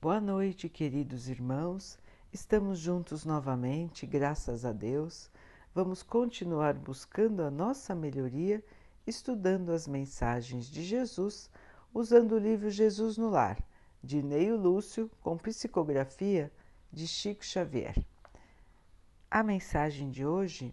Boa 0.00 0.20
noite, 0.20 0.68
queridos 0.68 1.28
irmãos. 1.28 1.98
Estamos 2.32 2.78
juntos 2.78 3.24
novamente, 3.24 4.06
graças 4.06 4.64
a 4.64 4.70
Deus. 4.72 5.28
Vamos 5.74 6.04
continuar 6.04 6.74
buscando 6.74 7.42
a 7.42 7.50
nossa 7.50 7.96
melhoria, 7.96 8.64
estudando 9.04 9.72
as 9.72 9.88
mensagens 9.88 10.66
de 10.66 10.84
Jesus, 10.84 11.50
usando 11.92 12.36
o 12.36 12.38
livro 12.38 12.70
Jesus 12.70 13.18
no 13.18 13.28
Lar, 13.28 13.60
de 14.00 14.22
Neio 14.22 14.56
Lúcio, 14.56 15.10
com 15.20 15.36
psicografia 15.36 16.52
de 16.92 17.08
Chico 17.08 17.44
Xavier. 17.44 17.96
A 19.28 19.42
mensagem 19.42 20.12
de 20.12 20.24
hoje 20.24 20.72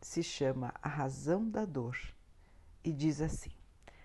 se 0.00 0.22
chama 0.22 0.72
A 0.80 0.88
Razão 0.88 1.50
da 1.50 1.64
Dor 1.64 1.98
e 2.84 2.92
diz 2.92 3.20
assim: 3.20 3.50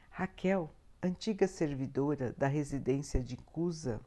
Raquel, 0.09 0.71
antiga 1.03 1.47
servidora 1.47 2.33
da 2.35 2.47
residência 2.47 3.21
de 3.21 3.37
Cusa, 3.37 4.01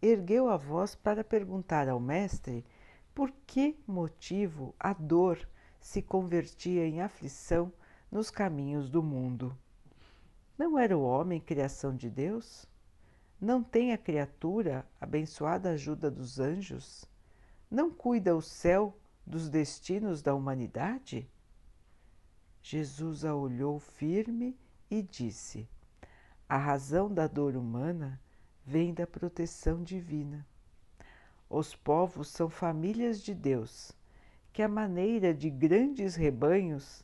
ergueu 0.00 0.48
a 0.48 0.56
voz 0.56 0.94
para 0.94 1.24
perguntar 1.24 1.88
ao 1.88 1.98
mestre 1.98 2.64
por 3.14 3.32
que 3.46 3.76
motivo 3.86 4.74
a 4.78 4.92
dor 4.92 5.48
se 5.80 6.00
convertia 6.00 6.86
em 6.86 7.00
aflição 7.00 7.72
nos 8.10 8.30
caminhos 8.30 8.88
do 8.88 9.02
mundo. 9.02 9.56
Não 10.56 10.78
era 10.78 10.96
o 10.96 11.02
homem 11.02 11.40
criação 11.40 11.94
de 11.94 12.08
Deus? 12.08 12.66
Não 13.40 13.62
tem 13.62 13.92
a 13.92 13.98
criatura 13.98 14.86
abençoada 15.00 15.70
ajuda 15.70 16.10
dos 16.10 16.40
anjos? 16.40 17.04
Não 17.70 17.90
cuida 17.90 18.36
o 18.36 18.42
céu 18.42 18.96
dos 19.26 19.48
destinos 19.48 20.22
da 20.22 20.34
humanidade? 20.34 21.30
Jesus 22.62 23.24
a 23.24 23.34
olhou 23.34 23.78
firme 23.78 24.58
e 24.90 25.02
disse: 25.02 25.68
A 26.48 26.56
razão 26.56 27.12
da 27.12 27.26
dor 27.26 27.56
humana 27.56 28.20
vem 28.68 28.92
da 28.92 29.06
proteção 29.06 29.82
divina. 29.82 30.46
Os 31.48 31.74
povos 31.74 32.28
são 32.28 32.50
famílias 32.50 33.22
de 33.22 33.34
Deus, 33.34 33.92
que, 34.52 34.60
à 34.60 34.68
maneira 34.68 35.32
de 35.32 35.48
grandes 35.48 36.14
rebanhos, 36.14 37.02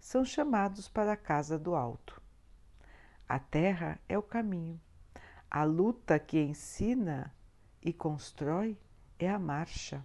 são 0.00 0.24
chamados 0.24 0.88
para 0.88 1.12
a 1.12 1.16
casa 1.16 1.56
do 1.56 1.76
alto. 1.76 2.20
A 3.28 3.38
terra 3.38 4.00
é 4.08 4.18
o 4.18 4.22
caminho. 4.24 4.80
A 5.48 5.62
luta 5.62 6.18
que 6.18 6.40
ensina 6.40 7.32
e 7.80 7.92
constrói 7.92 8.76
é 9.16 9.30
a 9.30 9.38
marcha. 9.38 10.04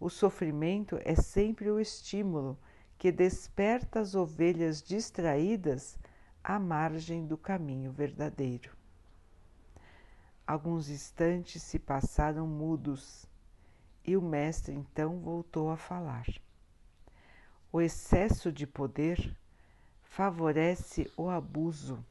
O 0.00 0.10
sofrimento 0.10 0.98
é 1.04 1.14
sempre 1.14 1.70
o 1.70 1.78
estímulo 1.78 2.58
que 2.98 3.12
desperta 3.12 4.00
as 4.00 4.16
ovelhas 4.16 4.82
distraídas 4.82 5.96
à 6.42 6.58
margem 6.58 7.24
do 7.24 7.38
caminho 7.38 7.92
verdadeiro. 7.92 8.81
Alguns 10.52 10.90
instantes 10.90 11.62
se 11.62 11.78
passaram 11.78 12.46
mudos 12.46 13.24
e 14.04 14.18
o 14.18 14.20
mestre 14.20 14.74
então 14.74 15.18
voltou 15.18 15.70
a 15.70 15.78
falar. 15.78 16.26
O 17.72 17.80
excesso 17.80 18.52
de 18.52 18.66
poder 18.66 19.34
favorece 20.02 21.10
o 21.16 21.30
abuso. 21.30 22.04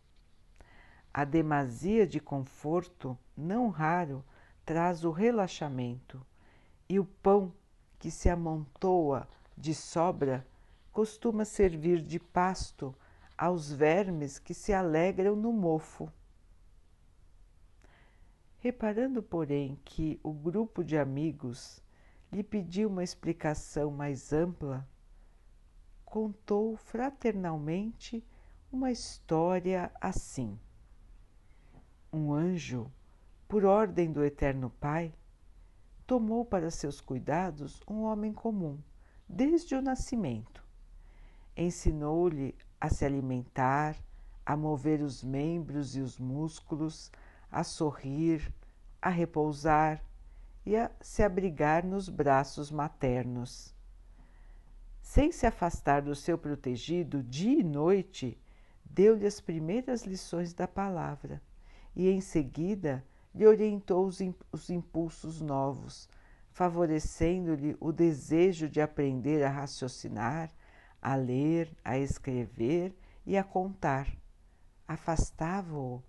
A 1.14 1.24
demasia 1.24 2.08
de 2.08 2.20
conforto, 2.20 3.16
não 3.38 3.70
raro, 3.70 4.26
traz 4.66 5.04
o 5.06 5.12
relaxamento, 5.12 6.20
e 6.90 7.00
o 7.00 7.06
pão 7.06 7.54
que 8.00 8.10
se 8.10 8.28
amontoa 8.28 9.30
de 9.56 9.76
sobra 9.76 10.48
costuma 10.92 11.46
servir 11.46 12.02
de 12.02 12.18
pasto 12.18 12.92
aos 13.38 13.72
vermes 13.72 14.40
que 14.40 14.56
se 14.56 14.74
alegram 14.74 15.36
no 15.36 15.54
mofo. 15.54 16.12
Reparando, 18.64 19.24
porém, 19.24 19.80
que 19.84 20.20
o 20.22 20.32
grupo 20.32 20.84
de 20.84 20.96
amigos 20.96 21.82
lhe 22.32 22.44
pediu 22.44 22.90
uma 22.90 23.04
explicação 23.04 23.90
mais 23.90 24.32
ampla, 24.32 24.88
contou 26.06 26.76
fraternalmente 26.76 28.24
uma 28.72 28.92
história 28.92 29.92
assim. 30.00 30.60
Um 32.14 32.32
anjo, 32.32 32.92
por 33.48 33.66
ordem 33.66 34.12
do 34.12 34.24
Eterno 34.24 34.70
Pai, 34.70 35.12
tomou 36.06 36.46
para 36.46 36.70
seus 36.70 37.02
cuidados 37.02 37.82
um 37.88 38.04
homem 38.04 38.32
comum, 38.32 38.78
desde 39.28 39.74
o 39.74 39.82
nascimento. 39.82 40.64
Ensinou-lhe 41.58 42.56
a 42.80 42.90
se 42.92 43.06
alimentar, 43.06 43.98
a 44.46 44.56
mover 44.56 45.02
os 45.02 45.24
membros 45.24 45.96
e 45.96 46.00
os 46.00 46.20
músculos, 46.20 47.12
a 47.52 47.66
sorrir, 47.66 48.54
a 49.02 49.10
repousar 49.10 50.04
e 50.66 50.76
a 50.76 50.92
se 51.02 51.24
abrigar 51.24 51.84
nos 51.84 52.08
braços 52.08 52.70
maternos. 52.70 53.74
Sem 55.02 55.32
se 55.32 55.46
afastar 55.46 56.02
do 56.04 56.16
seu 56.16 56.38
protegido 56.38 57.24
dia 57.24 57.60
e 57.60 57.64
noite, 57.64 58.40
deu-lhe 58.86 59.26
as 59.26 59.42
primeiras 59.42 60.04
lições 60.04 60.54
da 60.54 60.68
palavra 60.68 61.42
e, 61.96 62.10
em 62.10 62.22
seguida, 62.22 63.04
lhe 63.34 63.48
orientou 63.48 64.06
os 64.06 64.70
impulsos 64.70 65.42
novos, 65.42 66.08
favorecendo-lhe 66.52 67.76
o 67.80 67.92
desejo 67.92 68.70
de 68.70 68.82
aprender 68.82 69.44
a 69.44 69.50
raciocinar, 69.50 70.52
a 71.02 71.16
ler, 71.16 71.76
a 71.84 71.98
escrever 71.98 72.96
e 73.26 73.38
a 73.38 73.44
contar. 73.44 74.08
Afastava-o 74.88 76.04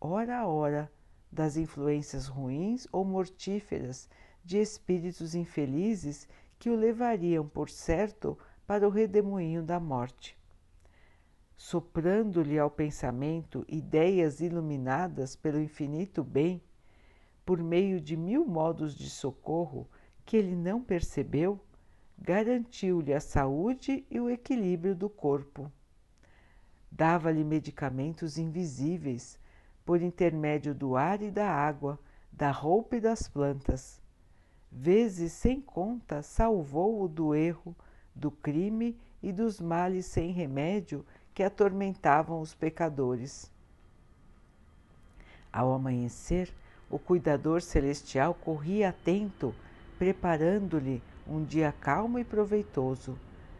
hora 0.00 0.38
a 0.38 0.46
hora, 0.46 0.92
das 1.36 1.58
influências 1.58 2.26
ruins 2.26 2.88
ou 2.90 3.04
mortíferas 3.04 4.08
de 4.42 4.56
espíritos 4.58 5.34
infelizes 5.34 6.26
que 6.58 6.70
o 6.70 6.74
levariam, 6.74 7.46
por 7.46 7.68
certo, 7.68 8.38
para 8.66 8.88
o 8.88 8.90
redemoinho 8.90 9.62
da 9.62 9.78
morte. 9.78 10.34
Soprando-lhe 11.54 12.58
ao 12.58 12.70
pensamento 12.70 13.66
ideias 13.68 14.40
iluminadas 14.40 15.36
pelo 15.36 15.60
infinito 15.60 16.24
bem, 16.24 16.62
por 17.44 17.62
meio 17.62 18.00
de 18.00 18.16
mil 18.16 18.46
modos 18.46 18.94
de 18.94 19.10
socorro 19.10 19.86
que 20.24 20.38
ele 20.38 20.56
não 20.56 20.82
percebeu, 20.82 21.60
garantiu-lhe 22.18 23.12
a 23.12 23.20
saúde 23.20 24.06
e 24.10 24.18
o 24.18 24.30
equilíbrio 24.30 24.96
do 24.96 25.10
corpo. 25.10 25.70
Dava-lhe 26.90 27.44
medicamentos 27.44 28.38
invisíveis 28.38 29.38
por 29.86 30.02
intermédio 30.02 30.74
do 30.74 30.96
ar 30.96 31.22
e 31.22 31.30
da 31.30 31.48
água, 31.48 31.98
da 32.32 32.50
roupa 32.50 32.96
e 32.96 33.00
das 33.00 33.28
plantas. 33.28 34.02
Vezes 34.70 35.32
sem 35.32 35.60
conta 35.60 36.22
salvou-o 36.22 37.08
do 37.08 37.34
erro, 37.34 37.74
do 38.12 38.30
crime 38.30 38.98
e 39.22 39.32
dos 39.32 39.60
males 39.60 40.04
sem 40.06 40.32
remédio 40.32 41.06
que 41.32 41.42
atormentavam 41.42 42.40
os 42.40 42.52
pecadores. 42.52 43.50
Ao 45.52 45.72
amanhecer, 45.72 46.52
o 46.90 46.98
cuidador 46.98 47.62
celestial 47.62 48.34
corria 48.34 48.88
atento, 48.88 49.54
preparando-lhe 49.98 51.02
um 51.26 51.44
dia 51.44 51.72
calmo 51.80 52.18
e 52.18 52.24
proveitoso, 52.24 53.18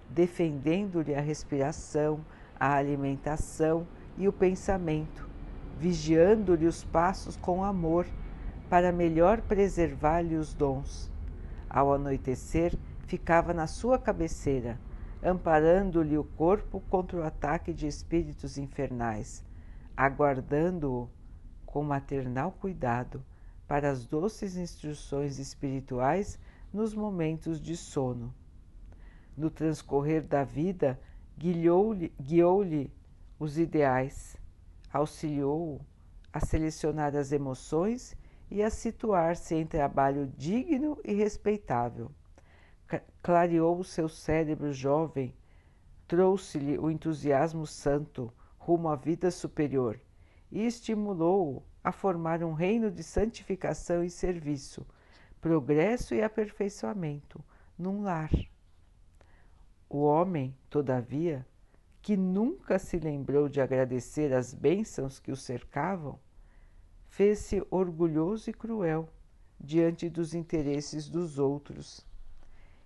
defendendo-lhe 0.08 1.14
a 1.14 1.20
respiração, 1.20 2.20
a 2.58 2.75
alimentação 2.75 3.87
e 4.19 4.28
o 4.28 4.32
pensamento, 4.32 5.28
vigiando-lhe 5.78 6.66
os 6.66 6.82
passos 6.84 7.37
com 7.37 7.62
amor, 7.62 8.06
para 8.69 8.91
melhor 8.91 9.41
preservar-lhe 9.42 10.37
os 10.37 10.53
dons. 10.53 11.10
Ao 11.69 11.92
anoitecer, 11.92 12.76
ficava 13.06 13.54
na 13.54 13.66
sua 13.66 13.98
cabeceira, 13.98 14.78
amparando-lhe 15.22 16.19
o 16.19 16.25
corpo 16.25 16.81
contra 16.88 17.19
o 17.19 17.22
ataque 17.22 17.72
de 17.72 17.87
espíritos 17.87 18.59
infernais, 18.59 19.44
aguardando-o 19.97 21.09
com 21.64 21.82
maternal 21.82 22.53
cuidado 22.53 23.22
para 23.69 23.91
as 23.91 24.06
doces 24.06 24.56
instruções 24.56 25.38
espirituais 25.38 26.38
nos 26.73 26.94
momentos 26.94 27.61
de 27.61 27.76
sono. 27.76 28.34
No 29.37 29.50
transcorrer 29.50 30.23
da 30.23 30.44
vida, 30.44 30.99
guiou-lhe 31.38 32.12
guiou 32.20 32.64
os 33.38 33.58
ideais, 33.58 34.37
auxiliou-o 34.96 35.81
a 36.32 36.40
selecionar 36.40 37.14
as 37.16 37.32
emoções 37.32 38.16
e 38.50 38.62
a 38.62 38.70
situar-se 38.70 39.54
em 39.54 39.66
trabalho 39.66 40.26
digno 40.37 40.98
e 41.04 41.14
respeitável. 41.14 42.10
Clareou 43.22 43.78
o 43.78 43.84
seu 43.84 44.08
cérebro 44.08 44.72
jovem, 44.72 45.34
trouxe-lhe 46.06 46.78
o 46.78 46.90
entusiasmo 46.90 47.66
santo 47.66 48.32
rumo 48.58 48.88
à 48.88 48.96
vida 48.96 49.31
superior 49.31 50.00
e 50.50 50.64
estimulou-o 50.64 51.62
a 51.82 51.90
formar 51.90 52.42
um 52.42 52.52
reino 52.52 52.90
de 52.90 53.02
santificação 53.02 54.04
e 54.04 54.10
serviço, 54.10 54.87
progresso 55.40 56.14
e 56.14 56.22
aperfeiçoamento 56.22 57.44
num 57.78 58.02
lar. 58.02 58.31
O 59.88 59.99
homem, 60.02 60.56
todavia, 60.69 61.46
que 62.06 62.17
nunca 62.17 62.79
se 62.79 63.00
lembrou 63.00 63.49
de 63.49 63.61
agradecer 63.61 64.32
as 64.32 64.55
bênçãos 64.55 65.19
que 65.19 65.32
o 65.32 65.37
cercavam, 65.37 66.20
fez-se 67.08 67.67
orgulhoso 67.69 68.49
e 68.49 68.53
cruel 68.53 69.08
diante 69.58 70.08
dos 70.08 70.32
interesses 70.32 71.08
dos 71.08 71.37
outros. 71.41 72.06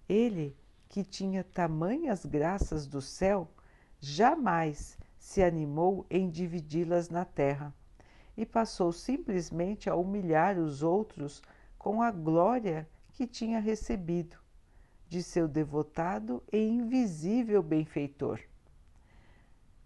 Ele, 0.08 0.56
que 0.88 1.04
tinha 1.04 1.44
tamanhas 1.44 2.24
graças 2.24 2.86
do 2.86 3.02
céu, 3.02 3.46
jamais 4.00 4.96
se 5.18 5.42
animou 5.42 6.06
em 6.08 6.30
dividi-las 6.30 7.10
na 7.10 7.26
terra 7.26 7.74
e 8.34 8.46
passou 8.46 8.90
simplesmente 8.90 9.90
a 9.90 9.94
humilhar 9.94 10.58
os 10.58 10.82
outros 10.82 11.42
com 11.76 12.00
a 12.00 12.10
glória 12.10 12.88
que 13.12 13.26
tinha 13.26 13.60
recebido 13.60 14.38
de 15.06 15.22
seu 15.22 15.46
devotado 15.46 16.42
e 16.50 16.56
invisível 16.56 17.62
benfeitor. 17.62 18.40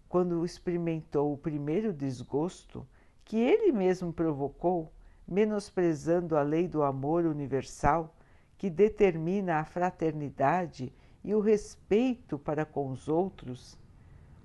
Quando 0.07 0.45
experimentou 0.45 1.33
o 1.33 1.37
primeiro 1.37 1.91
desgosto 1.91 2.87
que 3.23 3.37
ele 3.37 3.71
mesmo 3.71 4.13
provocou, 4.13 4.91
menosprezando 5.27 6.37
a 6.37 6.41
lei 6.41 6.67
do 6.67 6.83
amor 6.83 7.25
universal 7.25 8.15
que 8.57 8.69
determina 8.69 9.57
a 9.57 9.65
fraternidade 9.65 10.93
e 11.23 11.33
o 11.33 11.39
respeito 11.39 12.37
para 12.37 12.65
com 12.65 12.91
os 12.91 13.09
outros, 13.09 13.77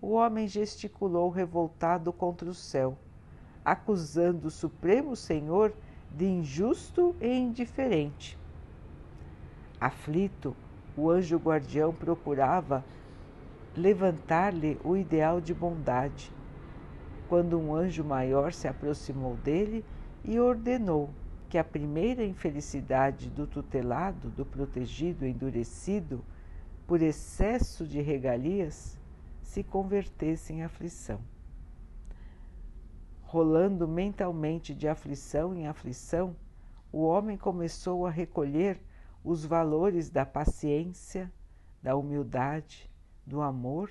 o 0.01 0.13
homem 0.13 0.49
gesticulou 0.49 1.29
revoltado 1.29 2.13
contra 2.13 2.49
o 2.49 2.55
céu, 2.55 2.97
acusando 3.63 4.49
o 4.49 4.51
Supremo 4.51 5.15
Senhor 5.15 5.75
de 6.11 6.25
injusto 6.25 7.15
e 7.21 7.29
indiferente. 7.29 8.39
Aflito, 9.79 10.57
o 10.97 11.11
anjo 11.11 11.37
guardião 11.37 11.95
procurava 11.95 12.85
levantar-lhe 13.77 14.79
o 14.85 14.97
ideal 14.97 15.41
de 15.41 15.55
bondade, 15.55 16.33
quando 17.29 17.59
um 17.59 17.75
anjo 17.75 18.05
maior 18.05 18.53
se 18.53 18.67
aproximou 18.67 19.37
dele 19.37 19.85
e 20.25 20.41
ordenou 20.41 21.11
que 21.49 21.59
a 21.59 21.65
primeira 21.65 22.25
infelicidade 22.25 23.31
do 23.31 23.47
tutelado, 23.47 24.29
do 24.31 24.45
protegido 24.45 25.27
endurecido 25.27 26.25
por 26.87 27.01
excesso 27.01 27.87
de 27.87 28.01
regalias, 28.01 28.99
se 29.43 29.63
convertesse 29.63 30.53
em 30.53 30.63
aflição. 30.63 31.21
Rolando 33.23 33.87
mentalmente 33.87 34.75
de 34.75 34.89
aflição 34.89 35.55
em 35.55 35.69
aflição, 35.69 36.35
o 36.93 37.03
homem 37.03 37.37
começou 37.37 38.07
a 38.07 38.11
recolher 38.11 38.81
os 39.25 39.45
valores 39.45 40.11
da 40.11 40.27
paciência, 40.27 41.33
da 41.81 41.95
humildade, 41.95 42.90
do 43.27 43.41
amor 43.41 43.91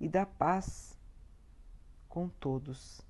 e 0.00 0.08
da 0.08 0.24
paz 0.24 0.98
com 2.08 2.28
todos, 2.28 3.00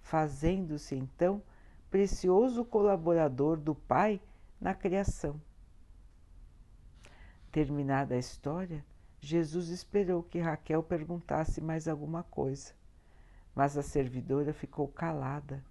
fazendo-se 0.00 0.94
então 0.94 1.42
precioso 1.90 2.64
colaborador 2.64 3.58
do 3.58 3.74
Pai 3.74 4.20
na 4.60 4.74
criação. 4.74 5.40
Terminada 7.52 8.14
a 8.14 8.18
história, 8.18 8.84
Jesus 9.20 9.68
esperou 9.68 10.22
que 10.22 10.38
Raquel 10.38 10.82
perguntasse 10.82 11.60
mais 11.60 11.88
alguma 11.88 12.22
coisa, 12.22 12.74
mas 13.54 13.76
a 13.76 13.82
servidora 13.82 14.52
ficou 14.52 14.88
calada. 14.88 15.64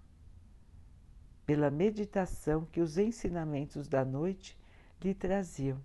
Pela 1.44 1.70
meditação 1.70 2.64
que 2.66 2.80
os 2.80 2.98
ensinamentos 2.98 3.86
da 3.86 4.04
noite 4.04 4.58
lhe 5.00 5.14
traziam. 5.14 5.80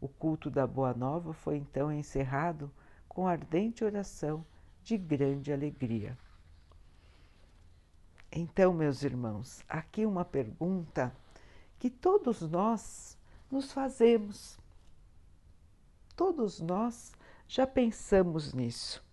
O 0.00 0.08
culto 0.08 0.50
da 0.50 0.66
Boa 0.66 0.92
Nova 0.92 1.32
foi 1.32 1.56
então 1.56 1.92
encerrado 1.92 2.70
com 3.08 3.26
ardente 3.26 3.84
oração 3.84 4.44
de 4.82 4.98
grande 4.98 5.52
alegria. 5.52 6.16
Então, 8.30 8.72
meus 8.72 9.02
irmãos, 9.02 9.64
aqui 9.68 10.04
uma 10.04 10.24
pergunta 10.24 11.14
que 11.78 11.88
todos 11.88 12.42
nós 12.42 13.18
nos 13.50 13.72
fazemos. 13.72 14.58
Todos 16.14 16.60
nós 16.60 17.12
já 17.48 17.66
pensamos 17.66 18.52
nisso, 18.52 19.04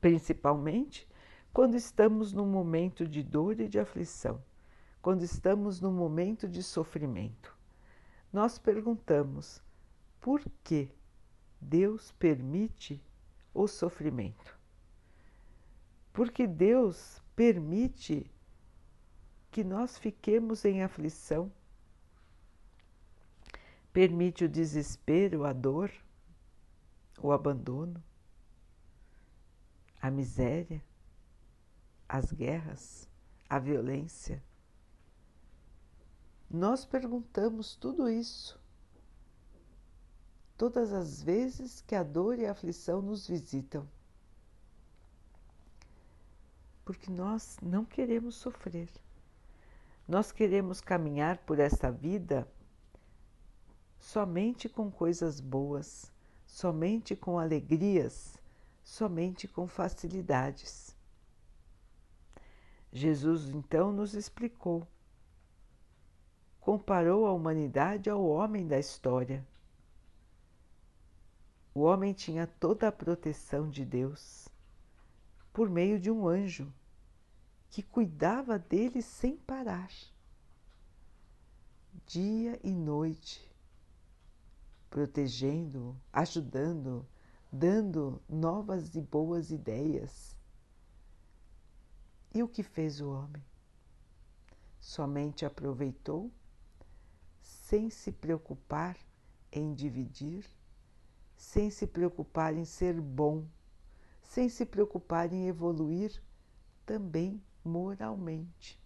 principalmente 0.00 1.08
quando 1.52 1.74
estamos 1.74 2.34
num 2.34 2.46
momento 2.46 3.08
de 3.08 3.22
dor 3.22 3.60
e 3.60 3.68
de 3.68 3.78
aflição, 3.78 4.42
quando 5.00 5.22
estamos 5.22 5.80
num 5.80 5.92
momento 5.92 6.46
de 6.46 6.62
sofrimento. 6.62 7.56
Nós 8.30 8.58
perguntamos 8.58 9.62
por 10.26 10.42
que 10.64 10.90
Deus 11.60 12.10
permite 12.18 13.00
o 13.54 13.68
sofrimento? 13.68 14.58
Porque 16.12 16.48
Deus 16.48 17.22
permite 17.36 18.28
que 19.52 19.62
nós 19.62 19.96
fiquemos 19.96 20.64
em 20.64 20.82
aflição, 20.82 21.52
permite 23.92 24.44
o 24.44 24.48
desespero, 24.48 25.44
a 25.44 25.52
dor, 25.52 25.92
o 27.22 27.30
abandono, 27.30 28.02
a 30.02 30.10
miséria, 30.10 30.84
as 32.08 32.32
guerras, 32.32 33.08
a 33.48 33.60
violência. 33.60 34.42
Nós 36.50 36.84
perguntamos 36.84 37.76
tudo 37.76 38.08
isso 38.08 38.65
todas 40.56 40.92
as 40.92 41.22
vezes 41.22 41.80
que 41.82 41.94
a 41.94 42.02
dor 42.02 42.38
e 42.38 42.46
a 42.46 42.52
aflição 42.52 43.02
nos 43.02 43.26
visitam. 43.26 43.86
Porque 46.84 47.10
nós 47.10 47.58
não 47.60 47.84
queremos 47.84 48.36
sofrer. 48.36 48.88
Nós 50.08 50.30
queremos 50.32 50.80
caminhar 50.80 51.38
por 51.38 51.58
esta 51.58 51.90
vida 51.90 52.48
somente 53.98 54.68
com 54.68 54.90
coisas 54.90 55.40
boas, 55.40 56.12
somente 56.46 57.16
com 57.16 57.38
alegrias, 57.38 58.38
somente 58.84 59.48
com 59.48 59.66
facilidades. 59.66 60.96
Jesus 62.92 63.48
então 63.50 63.90
nos 63.92 64.14
explicou, 64.14 64.86
comparou 66.60 67.26
a 67.26 67.32
humanidade 67.32 68.08
ao 68.08 68.24
homem 68.24 68.66
da 68.66 68.78
história. 68.78 69.44
O 71.76 71.80
homem 71.80 72.14
tinha 72.14 72.46
toda 72.46 72.88
a 72.88 72.90
proteção 72.90 73.68
de 73.68 73.84
Deus 73.84 74.48
por 75.52 75.68
meio 75.68 76.00
de 76.00 76.10
um 76.10 76.26
anjo 76.26 76.72
que 77.68 77.82
cuidava 77.82 78.58
dele 78.58 79.02
sem 79.02 79.36
parar, 79.36 79.90
dia 82.06 82.58
e 82.64 82.72
noite, 82.72 83.46
protegendo, 84.88 85.94
ajudando, 86.10 87.06
dando 87.52 88.22
novas 88.26 88.94
e 88.94 89.02
boas 89.02 89.50
ideias. 89.50 90.34
E 92.32 92.42
o 92.42 92.48
que 92.48 92.62
fez 92.62 93.02
o 93.02 93.10
homem? 93.10 93.44
Somente 94.80 95.44
aproveitou, 95.44 96.32
sem 97.42 97.90
se 97.90 98.10
preocupar 98.10 98.96
em 99.52 99.74
dividir, 99.74 100.42
sem 101.36 101.70
se 101.70 101.86
preocupar 101.86 102.54
em 102.54 102.64
ser 102.64 103.00
bom, 103.00 103.44
sem 104.22 104.48
se 104.48 104.64
preocupar 104.64 105.32
em 105.32 105.46
evoluir 105.46 106.22
também 106.84 107.42
moralmente. 107.64 108.80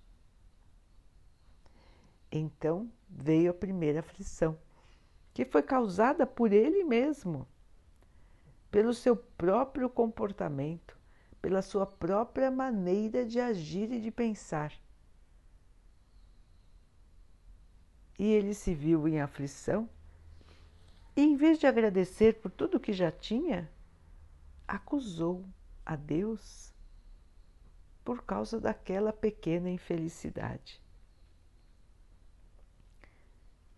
Então 2.30 2.90
veio 3.08 3.50
a 3.50 3.54
primeira 3.54 4.00
aflição, 4.00 4.58
que 5.32 5.44
foi 5.44 5.62
causada 5.62 6.26
por 6.26 6.52
ele 6.52 6.84
mesmo, 6.84 7.46
pelo 8.70 8.94
seu 8.94 9.16
próprio 9.16 9.88
comportamento, 9.90 10.96
pela 11.42 11.62
sua 11.62 11.86
própria 11.86 12.50
maneira 12.50 13.24
de 13.24 13.40
agir 13.40 13.90
e 13.90 14.00
de 14.00 14.10
pensar. 14.10 14.72
E 18.18 18.24
ele 18.24 18.54
se 18.54 18.74
viu 18.74 19.08
em 19.08 19.20
aflição, 19.20 19.88
e 21.16 21.22
em 21.22 21.36
vez 21.36 21.58
de 21.58 21.66
agradecer 21.66 22.40
por 22.40 22.50
tudo 22.50 22.80
que 22.80 22.92
já 22.92 23.10
tinha, 23.10 23.70
acusou 24.66 25.44
a 25.84 25.96
Deus 25.96 26.72
por 28.04 28.22
causa 28.22 28.60
daquela 28.60 29.12
pequena 29.12 29.68
infelicidade. 29.68 30.80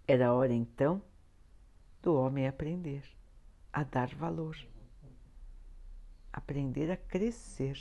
Era 0.06 0.34
hora 0.34 0.52
então 0.52 1.02
do 2.02 2.14
homem 2.14 2.46
aprender 2.46 3.04
a 3.72 3.84
dar 3.84 4.14
valor, 4.14 4.56
aprender 6.32 6.90
a 6.90 6.96
crescer. 6.96 7.78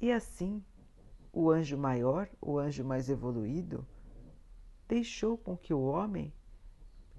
E 0.00 0.12
assim, 0.12 0.62
o 1.32 1.50
anjo 1.50 1.78
maior, 1.78 2.28
o 2.40 2.58
anjo 2.58 2.84
mais 2.84 3.08
evoluído, 3.08 3.86
deixou 4.86 5.38
com 5.38 5.56
que 5.56 5.72
o 5.72 5.82
homem 5.82 6.32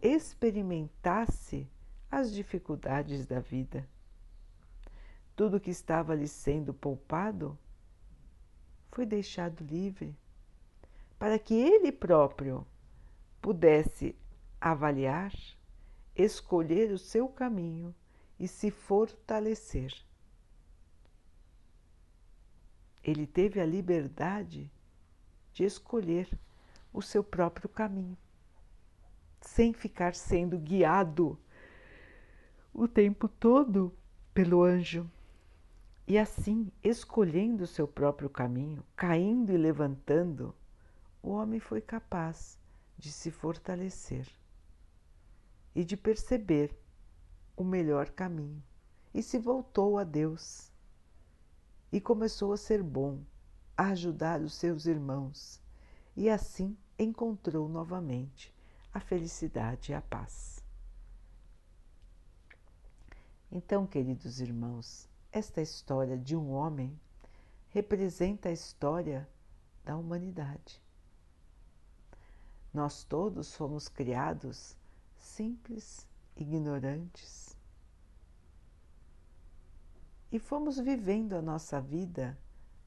experimentasse 0.03 1.67
as 2.12 2.31
dificuldades 2.31 3.25
da 3.25 3.39
vida 3.39 3.88
tudo 5.36 5.60
que 5.60 5.72
estava 5.72 6.13
lhe 6.13 6.27
sendo 6.27 6.74
poupado 6.74 7.57
foi 8.91 9.05
deixado 9.05 9.63
livre 9.63 10.15
para 11.17 11.39
que 11.39 11.53
ele 11.53 11.91
próprio 11.91 12.65
pudesse 13.41 14.15
avaliar, 14.62 15.33
escolher 16.15 16.91
o 16.91 16.98
seu 16.98 17.27
caminho 17.27 17.95
e 18.39 18.48
se 18.48 18.69
fortalecer. 18.69 19.93
Ele 23.03 23.25
teve 23.25 23.60
a 23.60 23.65
liberdade 23.65 24.72
de 25.51 25.63
escolher 25.63 26.29
o 26.91 27.01
seu 27.01 27.24
próprio 27.24 27.67
caminho, 27.67 28.17
sem 29.46 29.74
ficar 29.74 30.16
sendo 30.16 30.58
guiado 30.58 31.38
o 32.74 32.88
tempo 32.88 33.28
todo 33.28 33.94
pelo 34.34 34.64
anjo. 34.64 35.10
E 36.08 36.18
assim, 36.18 36.72
escolhendo 36.84 37.64
o 37.64 37.68
seu 37.68 37.88
próprio 37.88 38.30
caminho, 38.30 38.84
caindo 38.96 39.52
e 39.52 39.58
levantando, 39.58 40.56
o 41.22 41.30
homem 41.32 41.60
foi 41.60 41.82
capaz 41.82 42.58
de 42.98 43.12
se 43.12 43.32
fortalecer 43.32 44.28
e 45.76 45.84
de 45.84 45.96
perceber 45.96 46.76
o 47.56 47.64
melhor 47.64 48.10
caminho 48.10 48.62
e 49.14 49.22
se 49.22 49.38
voltou 49.38 49.98
a 49.98 50.04
Deus 50.04 50.72
e 51.92 52.02
começou 52.02 52.52
a 52.54 52.58
ser 52.58 52.82
bom, 52.82 53.22
a 53.78 53.90
ajudar 53.90 54.42
os 54.42 54.56
seus 54.56 54.86
irmãos 54.86 55.62
e 56.16 56.30
assim 56.30 56.78
encontrou 56.98 57.70
novamente 57.70 58.52
a 58.94 59.00
felicidade 59.00 59.92
e 59.92 59.96
a 59.96 60.02
paz. 60.02 60.64
Então, 63.52 63.88
queridos 63.88 64.40
irmãos, 64.40 65.10
esta 65.32 65.62
história 65.62 66.18
de 66.18 66.36
um 66.36 66.52
homem 66.52 67.00
representa 67.70 68.50
a 68.50 68.52
história 68.52 69.28
da 69.84 69.98
humanidade. 69.98 70.82
Nós 72.74 73.04
todos 73.04 73.56
fomos 73.56 73.88
criados 73.88 74.78
simples, 75.16 76.08
ignorantes. 76.36 77.58
E 80.32 80.40
fomos 80.40 80.80
vivendo 80.80 81.34
a 81.34 81.42
nossa 81.42 81.80
vida 81.80 82.38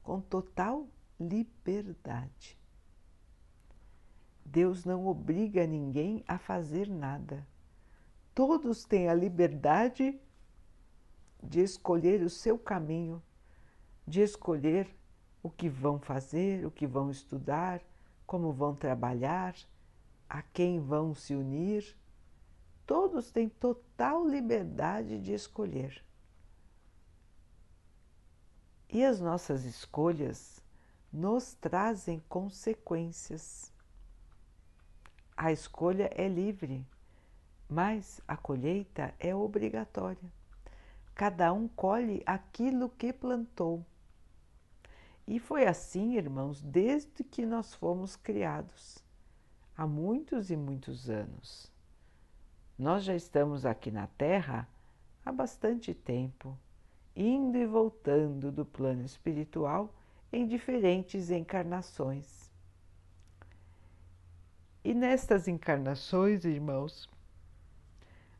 com 0.03 0.19
total 0.19 0.87
liberdade. 1.19 2.57
Deus 4.49 4.85
não 4.85 5.05
obriga 5.05 5.67
ninguém 5.67 6.23
a 6.25 6.37
fazer 6.37 6.87
nada. 6.87 7.45
Todos 8.33 8.85
têm 8.85 9.09
a 9.09 9.13
liberdade 9.13 10.17
de 11.43 11.59
escolher 11.59 12.21
o 12.21 12.29
seu 12.29 12.57
caminho, 12.57 13.21
de 14.07 14.21
escolher 14.21 14.87
o 15.43 15.49
que 15.49 15.67
vão 15.67 15.99
fazer, 15.99 16.65
o 16.65 16.71
que 16.71 16.87
vão 16.87 17.11
estudar, 17.11 17.81
como 18.25 18.53
vão 18.53 18.73
trabalhar, 18.73 19.53
a 20.29 20.41
quem 20.41 20.79
vão 20.79 21.13
se 21.13 21.35
unir. 21.35 21.97
Todos 22.85 23.29
têm 23.29 23.49
total 23.49 24.25
liberdade 24.25 25.19
de 25.19 25.33
escolher. 25.33 26.01
E 28.89 29.03
as 29.03 29.19
nossas 29.19 29.65
escolhas 29.65 30.63
nos 31.11 31.53
trazem 31.53 32.21
consequências. 32.29 33.75
A 35.39 35.51
escolha 35.51 36.09
é 36.15 36.27
livre, 36.27 36.83
mas 37.69 38.19
a 38.27 38.35
colheita 38.35 39.13
é 39.19 39.35
obrigatória. 39.35 40.33
Cada 41.13 41.53
um 41.53 41.67
colhe 41.67 42.23
aquilo 42.25 42.89
que 42.89 43.13
plantou. 43.13 43.85
E 45.27 45.37
foi 45.39 45.67
assim, 45.67 46.17
irmãos, 46.17 46.59
desde 46.63 47.23
que 47.23 47.45
nós 47.45 47.75
fomos 47.75 48.15
criados 48.15 48.97
há 49.77 49.85
muitos 49.85 50.49
e 50.49 50.57
muitos 50.57 51.07
anos. 51.07 51.71
Nós 52.75 53.03
já 53.03 53.13
estamos 53.13 53.63
aqui 53.63 53.91
na 53.91 54.07
Terra 54.07 54.67
há 55.23 55.31
bastante 55.31 55.93
tempo, 55.93 56.57
indo 57.15 57.59
e 57.59 57.65
voltando 57.67 58.51
do 58.51 58.65
plano 58.65 59.05
espiritual 59.05 59.93
em 60.33 60.47
diferentes 60.47 61.29
encarnações. 61.29 62.46
E 64.87 64.93
nestas 64.93 65.49
encarnações, 65.49 66.45
irmãos, 66.45 67.09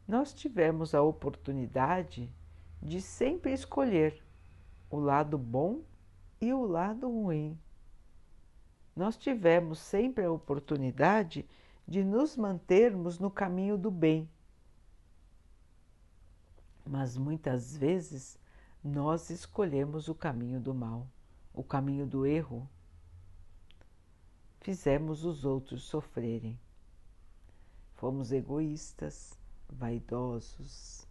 nós 0.07 0.33
tivemos 0.33 0.95
a 0.95 1.01
oportunidade 1.01 2.33
de 2.81 3.01
sempre 3.01 3.51
escolher 3.51 4.23
o 4.89 4.97
lado 4.97 5.37
bom 5.37 5.81
e 6.39 6.53
o 6.53 6.65
lado 6.65 7.09
ruim 7.09 7.59
nós 8.97 9.15
tivemos 9.15 9.77
sempre 9.77 10.23
a 10.23 10.31
oportunidade 10.31 11.45
de 11.87 12.03
nos 12.03 12.35
mantermos 12.35 13.19
no 13.19 13.29
caminho 13.29 13.77
do 13.77 13.91
bem. 13.91 14.27
Mas 16.83 17.15
muitas 17.15 17.77
vezes 17.77 18.39
nós 18.83 19.29
escolhemos 19.29 20.07
o 20.07 20.15
caminho 20.15 20.59
do 20.59 20.73
mal, 20.73 21.07
o 21.53 21.63
caminho 21.63 22.07
do 22.07 22.25
erro. 22.25 22.67
Fizemos 24.67 25.23
os 25.23 25.45
outros 25.45 25.83
sofrerem. 25.83 26.59
Fomos 27.93 28.33
egoístas, 28.33 29.39
vaidosos, 29.69 31.07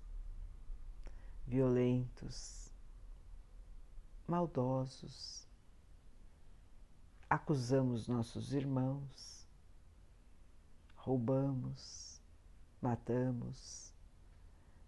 violentos, 1.47 2.71
maldosos. 4.29 5.49
Acusamos 7.31 8.07
nossos 8.07 8.53
irmãos, 8.53 9.49
roubamos, 10.95 12.21
matamos, 12.79 13.91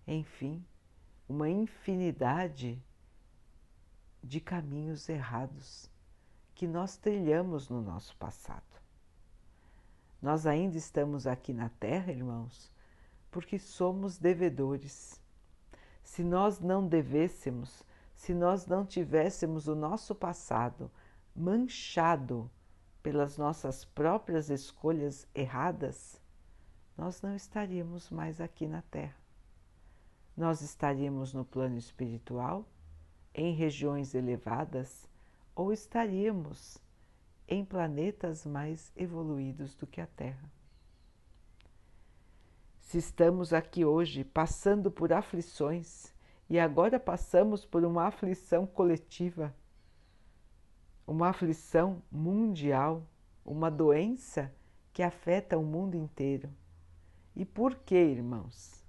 enfim, 0.06 0.62
uma 1.26 1.48
infinidade 1.48 2.78
de 4.22 4.42
caminhos 4.42 5.08
errados 5.08 5.88
que 6.58 6.66
nós 6.66 6.96
trilhamos 6.96 7.68
no 7.68 7.80
nosso 7.80 8.16
passado. 8.16 8.82
Nós 10.20 10.44
ainda 10.44 10.76
estamos 10.76 11.24
aqui 11.24 11.52
na 11.52 11.68
Terra, 11.68 12.10
irmãos, 12.10 12.68
porque 13.30 13.60
somos 13.60 14.18
devedores. 14.18 15.22
Se 16.02 16.24
nós 16.24 16.58
não 16.58 16.84
devêssemos, 16.84 17.84
se 18.12 18.34
nós 18.34 18.66
não 18.66 18.84
tivéssemos 18.84 19.68
o 19.68 19.76
nosso 19.76 20.16
passado 20.16 20.90
manchado 21.32 22.50
pelas 23.04 23.38
nossas 23.38 23.84
próprias 23.84 24.50
escolhas 24.50 25.28
erradas, 25.32 26.20
nós 26.96 27.22
não 27.22 27.36
estaríamos 27.36 28.10
mais 28.10 28.40
aqui 28.40 28.66
na 28.66 28.82
Terra. 28.82 29.16
Nós 30.36 30.60
estaríamos 30.60 31.32
no 31.32 31.44
plano 31.44 31.78
espiritual, 31.78 32.66
em 33.32 33.54
regiões 33.54 34.12
elevadas, 34.12 35.07
ou 35.58 35.72
estaríamos 35.72 36.78
em 37.48 37.64
planetas 37.64 38.46
mais 38.46 38.92
evoluídos 38.94 39.74
do 39.74 39.88
que 39.88 40.00
a 40.00 40.06
Terra. 40.06 40.48
Se 42.78 42.98
estamos 42.98 43.52
aqui 43.52 43.84
hoje 43.84 44.22
passando 44.22 44.88
por 44.88 45.12
aflições 45.12 46.14
e 46.48 46.60
agora 46.60 47.00
passamos 47.00 47.64
por 47.64 47.84
uma 47.84 48.04
aflição 48.04 48.68
coletiva, 48.68 49.52
uma 51.04 51.30
aflição 51.30 52.00
mundial, 52.08 53.04
uma 53.44 53.68
doença 53.68 54.54
que 54.92 55.02
afeta 55.02 55.58
o 55.58 55.64
mundo 55.64 55.96
inteiro. 55.96 56.48
E 57.34 57.44
por 57.44 57.74
que, 57.74 57.96
irmãos? 57.96 58.84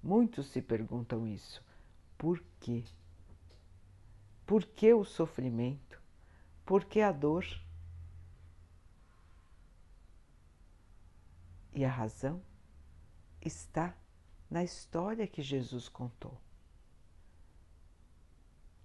Muitos 0.00 0.46
se 0.46 0.62
perguntam 0.62 1.26
isso. 1.26 1.60
Por 2.16 2.40
quê? 2.60 2.84
Por 4.46 4.64
que 4.64 4.94
o 4.94 5.04
sofrimento? 5.04 6.01
Por 6.64 6.84
que 6.84 7.00
a 7.00 7.12
dor? 7.12 7.46
E 11.74 11.84
a 11.84 11.90
razão 11.90 12.42
está 13.40 13.94
na 14.50 14.62
história 14.62 15.26
que 15.26 15.42
Jesus 15.42 15.88
contou. 15.88 16.38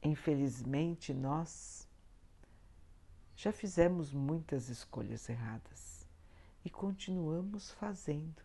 Infelizmente, 0.01 1.13
nós 1.13 1.88
já 3.36 3.51
fizemos 3.51 4.13
muitas 4.13 4.69
escolhas 4.69 5.27
erradas 5.29 6.07
e 6.63 6.69
continuamos 6.69 7.72
fazendo. 7.72 8.41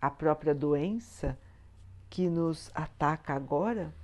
A 0.00 0.10
própria 0.10 0.54
doença 0.54 1.38
que 2.08 2.28
nos 2.28 2.70
ataca 2.74 3.34
agora 3.34 3.94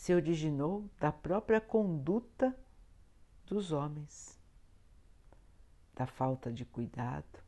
se 0.00 0.14
originou 0.14 0.88
da 0.98 1.12
própria 1.12 1.60
conduta 1.60 2.58
dos 3.44 3.70
homens, 3.70 4.40
da 5.94 6.06
falta 6.06 6.50
de 6.50 6.64
cuidado 6.64 7.38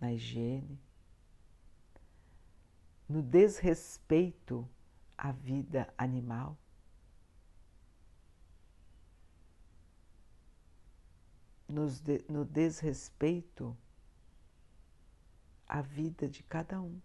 na 0.00 0.10
higiene, 0.14 0.80
no 3.06 3.22
desrespeito 3.22 4.66
à 5.14 5.30
vida 5.30 5.92
animal. 5.98 6.56
No 11.68 12.46
desrespeito 12.46 13.76
à 15.68 15.82
vida 15.82 16.26
de 16.26 16.42
cada 16.44 16.80
um. 16.80 16.98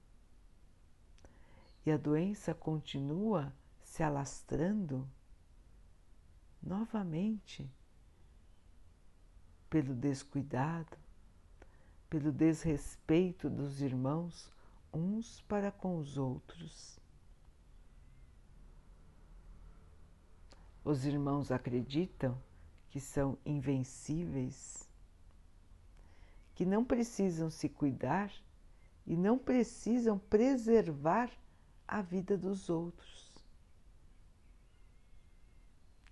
E 1.85 1.91
a 1.91 1.97
doença 1.97 2.53
continua 2.53 3.53
se 3.97 4.03
alastrando 4.03 5.09
novamente 6.61 7.67
pelo 9.71 9.95
descuidado, 9.95 10.95
pelo 12.07 12.31
desrespeito 12.31 13.49
dos 13.49 13.81
irmãos 13.81 14.53
uns 14.93 15.41
para 15.47 15.71
com 15.71 15.97
os 15.97 16.15
outros. 16.15 16.99
Os 20.85 21.03
irmãos 21.03 21.51
acreditam 21.51 22.39
que 22.91 22.99
são 22.99 23.35
invencíveis, 23.43 24.87
que 26.53 26.67
não 26.67 26.85
precisam 26.85 27.49
se 27.49 27.67
cuidar 27.67 28.31
e 29.07 29.17
não 29.17 29.39
precisam 29.39 30.19
preservar 30.19 31.31
a 31.87 31.99
vida 32.03 32.37
dos 32.37 32.69
outros. 32.69 33.16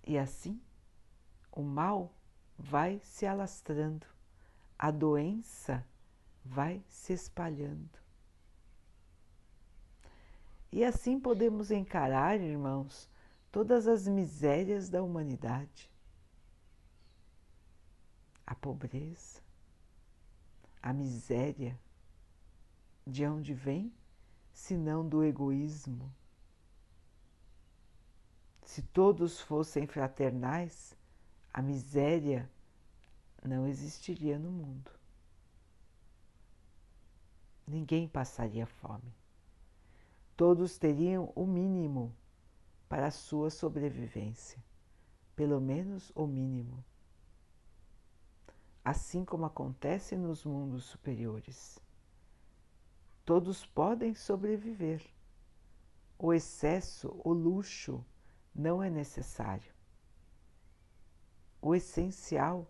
E 0.06 0.16
assim, 0.16 0.60
o 1.50 1.62
mal 1.62 2.14
vai 2.56 3.00
se 3.02 3.26
alastrando, 3.26 4.06
a 4.78 4.90
doença 4.90 5.84
vai 6.44 6.82
se 6.88 7.12
espalhando. 7.12 7.98
E 10.70 10.84
assim 10.84 11.18
podemos 11.18 11.70
encarar, 11.70 12.40
irmãos, 12.40 13.08
todas 13.50 13.88
as 13.88 14.06
misérias 14.06 14.88
da 14.88 15.02
humanidade. 15.02 15.90
A 18.46 18.54
pobreza, 18.54 19.40
a 20.80 20.92
miséria, 20.92 21.78
de 23.04 23.26
onde 23.26 23.54
vem, 23.54 23.92
senão 24.52 25.08
do 25.08 25.24
egoísmo. 25.24 26.14
Se 28.76 28.82
todos 28.82 29.40
fossem 29.40 29.86
fraternais, 29.86 30.94
a 31.50 31.62
miséria 31.62 32.46
não 33.42 33.66
existiria 33.66 34.38
no 34.38 34.50
mundo. 34.50 34.90
Ninguém 37.66 38.06
passaria 38.06 38.66
fome. 38.66 39.14
Todos 40.36 40.76
teriam 40.76 41.32
o 41.34 41.46
mínimo 41.46 42.14
para 42.86 43.06
a 43.06 43.10
sua 43.10 43.48
sobrevivência, 43.48 44.62
pelo 45.34 45.58
menos 45.58 46.12
o 46.14 46.26
mínimo. 46.26 46.84
Assim 48.84 49.24
como 49.24 49.46
acontece 49.46 50.18
nos 50.18 50.44
mundos 50.44 50.84
superiores. 50.84 51.78
Todos 53.24 53.64
podem 53.64 54.14
sobreviver. 54.14 55.02
O 56.18 56.30
excesso, 56.30 57.18
o 57.24 57.32
luxo, 57.32 58.04
não 58.56 58.82
é 58.82 58.88
necessário. 58.88 59.70
O 61.60 61.74
essencial 61.74 62.66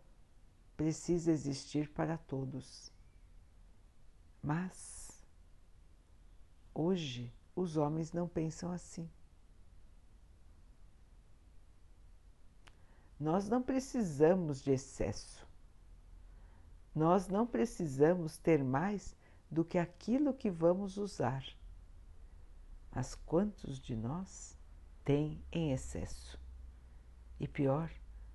precisa 0.77 1.31
existir 1.31 1.89
para 1.93 2.19
todos. 2.19 2.91
Mas, 4.43 5.25
hoje, 6.75 7.33
os 7.55 7.77
homens 7.77 8.13
não 8.13 8.29
pensam 8.29 8.73
assim. 8.73 9.09
Nós 13.19 13.49
não 13.49 13.63
precisamos 13.63 14.63
de 14.63 14.73
excesso. 14.73 15.47
Nós 16.95 17.29
não 17.29 17.47
precisamos 17.47 18.37
ter 18.39 18.63
mais 18.63 19.17
do 19.51 19.65
que 19.65 19.79
aquilo 19.79 20.35
que 20.35 20.51
vamos 20.51 20.97
usar. 20.97 21.45
Mas 22.91 23.15
quantos 23.15 23.79
de 23.79 23.95
nós 23.95 24.56
têm 25.07 25.41
em 25.53 25.73
excesso? 25.73 26.39
E 27.39 27.47
pior, 27.47 27.91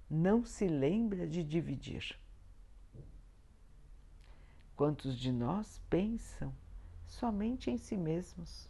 não 0.09 0.45
se 0.45 0.67
lembra 0.67 1.27
de 1.27 1.43
dividir. 1.43 2.17
Quantos 4.75 5.19
de 5.19 5.31
nós 5.31 5.79
pensam 5.89 6.51
somente 7.05 7.69
em 7.69 7.77
si 7.77 7.97
mesmos? 7.97 8.69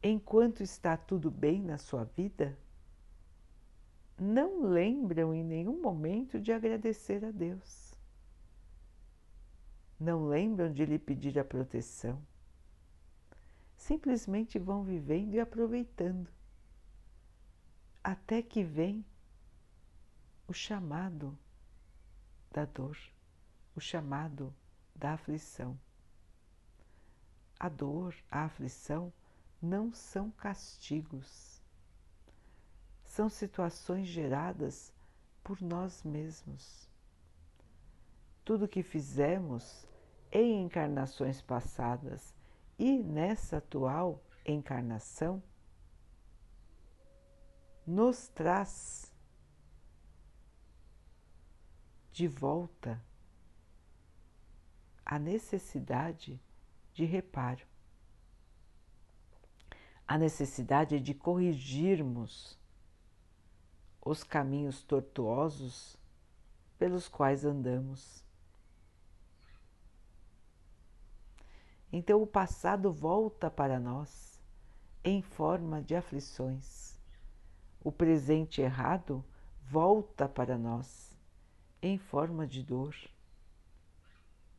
Enquanto 0.00 0.62
está 0.62 0.96
tudo 0.96 1.30
bem 1.30 1.60
na 1.60 1.76
sua 1.76 2.04
vida, 2.04 2.56
não 4.16 4.62
lembram 4.62 5.34
em 5.34 5.42
nenhum 5.42 5.82
momento 5.82 6.40
de 6.40 6.52
agradecer 6.52 7.24
a 7.24 7.32
Deus. 7.32 7.92
Não 9.98 10.28
lembram 10.28 10.72
de 10.72 10.86
lhe 10.86 10.98
pedir 10.98 11.38
a 11.40 11.44
proteção. 11.44 12.22
Simplesmente 13.78 14.58
vão 14.58 14.82
vivendo 14.82 15.34
e 15.34 15.40
aproveitando 15.40 16.28
até 18.02 18.42
que 18.42 18.62
vem 18.62 19.06
o 20.48 20.52
chamado 20.52 21.38
da 22.50 22.64
dor, 22.64 22.98
o 23.76 23.80
chamado 23.80 24.52
da 24.94 25.12
aflição. 25.12 25.78
A 27.58 27.68
dor, 27.68 28.14
a 28.30 28.44
aflição 28.44 29.12
não 29.62 29.92
são 29.92 30.30
castigos, 30.32 31.62
são 33.04 33.28
situações 33.28 34.08
geradas 34.08 34.92
por 35.42 35.62
nós 35.62 36.02
mesmos. 36.02 36.90
Tudo 38.44 38.68
que 38.68 38.82
fizemos 38.82 39.86
em 40.32 40.64
encarnações 40.64 41.40
passadas 41.40 42.36
e 42.78 42.98
nessa 43.02 43.56
atual 43.56 44.22
encarnação 44.46 45.42
nos 47.86 48.28
traz 48.28 49.12
de 52.12 52.28
volta 52.28 53.02
a 55.04 55.18
necessidade 55.18 56.40
de 56.92 57.04
reparo, 57.04 57.66
a 60.06 60.18
necessidade 60.18 61.00
de 61.00 61.14
corrigirmos 61.14 62.58
os 64.04 64.22
caminhos 64.22 64.82
tortuosos 64.82 65.96
pelos 66.78 67.08
quais 67.08 67.44
andamos. 67.44 68.24
Então 71.92 72.22
o 72.22 72.26
passado 72.26 72.92
volta 72.92 73.50
para 73.50 73.80
nós 73.80 74.40
em 75.04 75.22
forma 75.22 75.82
de 75.82 75.94
aflições 75.94 76.88
o 77.80 77.92
presente 77.92 78.60
errado 78.60 79.24
volta 79.62 80.28
para 80.28 80.58
nós 80.58 81.16
em 81.80 81.96
forma 81.96 82.46
de 82.46 82.62
dor, 82.62 82.94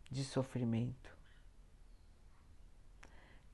de 0.09 0.23
sofrimento. 0.23 1.15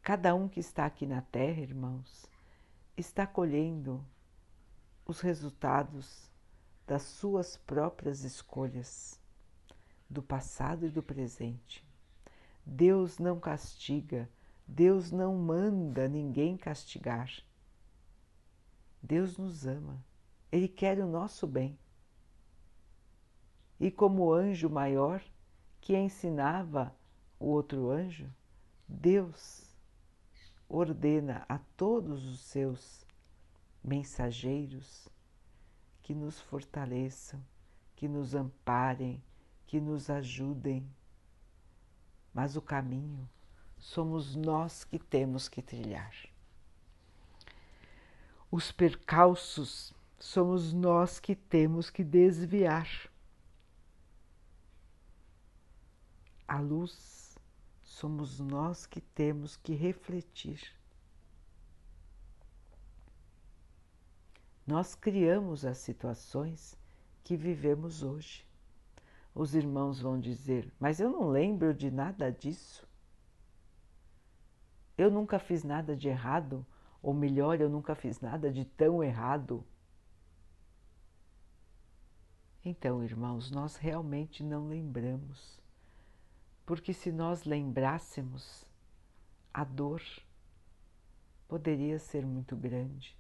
Cada 0.02 0.36
um 0.36 0.48
que 0.48 0.60
está 0.60 0.86
aqui 0.86 1.06
na 1.06 1.22
Terra, 1.22 1.62
irmãos, 1.62 2.26
está 2.96 3.28
colhendo 3.28 4.06
os 5.06 5.20
resultados 5.20 6.32
das 6.88 7.02
suas 7.02 7.58
próprias 7.58 8.24
escolhas, 8.24 9.20
do 10.10 10.22
passado 10.22 10.86
e 10.86 10.90
do 10.90 11.02
presente. 11.02 11.85
Deus 12.66 13.20
não 13.20 13.40
castiga, 13.40 14.30
Deus 14.68 15.12
não 15.12 15.36
manda 15.36 16.08
ninguém 16.08 16.58
castigar. 16.58 17.32
Deus 19.02 19.38
nos 19.38 19.68
ama, 19.68 20.04
Ele 20.52 20.68
quer 20.68 21.00
o 21.00 21.06
nosso 21.06 21.46
bem. 21.46 21.78
E 23.80 23.92
como 23.92 24.34
anjo 24.34 24.70
maior 24.70 25.22
que 25.80 25.96
ensinava 25.96 26.96
o 27.40 27.48
outro 27.48 27.92
anjo, 27.92 28.28
Deus 28.88 29.76
ordena 30.68 31.46
a 31.48 31.60
todos 31.78 32.26
os 32.26 32.40
seus 32.40 33.06
mensageiros 33.84 35.08
que 36.02 36.14
nos 36.14 36.40
fortaleçam, 36.40 37.40
que 37.96 38.08
nos 38.08 38.34
amparem, 38.34 39.22
que 39.68 39.80
nos 39.80 40.10
ajudem. 40.10 40.88
Mas 42.36 42.58
o 42.58 42.62
caminho 42.62 43.30
somos 43.80 44.36
nós 44.36 44.84
que 44.84 45.00
temos 45.00 45.48
que 45.48 45.62
trilhar. 45.62 46.14
Os 48.52 48.74
percalços 48.74 49.94
somos 50.20 50.74
nós 50.74 51.18
que 51.18 51.34
temos 51.34 51.90
que 51.90 52.04
desviar. 52.04 53.10
A 56.46 56.60
luz 56.60 57.38
somos 57.82 58.42
nós 58.42 58.86
que 58.86 59.00
temos 59.00 59.56
que 59.56 59.74
refletir. 59.74 60.62
Nós 64.68 64.94
criamos 64.94 65.64
as 65.64 65.78
situações 65.78 66.78
que 67.24 67.38
vivemos 67.38 68.04
hoje. 68.04 68.46
Os 69.36 69.54
irmãos 69.54 70.00
vão 70.00 70.18
dizer: 70.18 70.72
Mas 70.80 71.02
eu 71.02 71.10
não 71.10 71.28
lembro 71.28 71.74
de 71.74 71.92
nada 71.92 72.32
disso. 72.32 72.88
Eu 74.98 75.12
nunca 75.12 75.38
fiz 75.38 75.62
nada 75.62 75.94
de 75.94 76.08
errado, 76.08 76.66
ou 77.02 77.14
melhor, 77.14 77.60
eu 77.60 77.70
nunca 77.70 77.94
fiz 77.94 78.22
nada 78.22 78.50
de 78.50 78.64
tão 78.64 79.04
errado. 79.04 79.62
Então, 82.64 83.04
irmãos, 83.04 83.52
nós 83.52 83.76
realmente 83.76 84.42
não 84.42 84.70
lembramos, 84.70 85.60
porque 86.66 86.94
se 86.94 87.12
nós 87.12 87.44
lembrássemos, 87.44 88.66
a 89.54 89.66
dor 89.66 90.02
poderia 91.46 92.00
ser 92.00 92.26
muito 92.26 92.56
grande, 92.56 93.16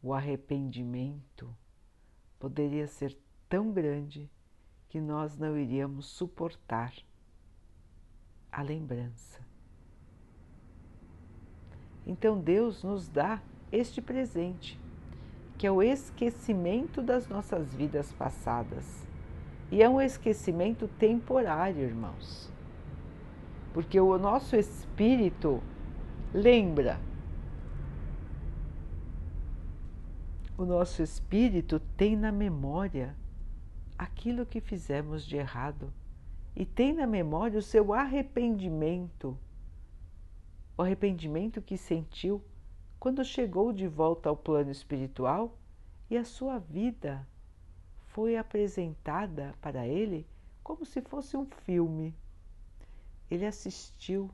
o 0.00 0.14
arrependimento 0.14 1.54
poderia 2.38 2.86
ser 2.86 3.18
tão 3.48 3.72
grande 3.72 4.30
que 4.96 5.00
nós 5.02 5.36
não 5.36 5.58
iríamos 5.58 6.06
suportar 6.06 6.90
a 8.50 8.62
lembrança. 8.62 9.38
Então 12.06 12.40
Deus 12.40 12.82
nos 12.82 13.06
dá 13.06 13.42
este 13.70 14.00
presente, 14.00 14.80
que 15.58 15.66
é 15.66 15.70
o 15.70 15.82
esquecimento 15.82 17.02
das 17.02 17.28
nossas 17.28 17.74
vidas 17.74 18.10
passadas. 18.14 19.06
E 19.70 19.82
é 19.82 19.88
um 19.88 20.00
esquecimento 20.00 20.88
temporário, 20.88 21.82
irmãos. 21.82 22.50
Porque 23.74 24.00
o 24.00 24.16
nosso 24.16 24.56
espírito 24.56 25.62
lembra. 26.32 26.98
O 30.56 30.64
nosso 30.64 31.02
espírito 31.02 31.78
tem 31.98 32.16
na 32.16 32.32
memória 32.32 33.14
aquilo 33.98 34.46
que 34.46 34.60
fizemos 34.60 35.24
de 35.24 35.36
errado 35.36 35.92
e 36.54 36.64
tem 36.64 36.92
na 36.92 37.06
memória 37.06 37.58
o 37.58 37.62
seu 37.62 37.92
arrependimento 37.92 39.38
o 40.76 40.82
arrependimento 40.82 41.62
que 41.62 41.78
sentiu 41.78 42.44
quando 42.98 43.24
chegou 43.24 43.72
de 43.72 43.88
volta 43.88 44.28
ao 44.28 44.36
plano 44.36 44.70
espiritual 44.70 45.56
e 46.10 46.16
a 46.16 46.24
sua 46.24 46.58
vida 46.58 47.26
foi 48.08 48.36
apresentada 48.36 49.54
para 49.60 49.86
ele 49.86 50.26
como 50.62 50.84
se 50.84 51.00
fosse 51.00 51.36
um 51.36 51.46
filme. 51.46 52.14
Ele 53.30 53.46
assistiu 53.46 54.30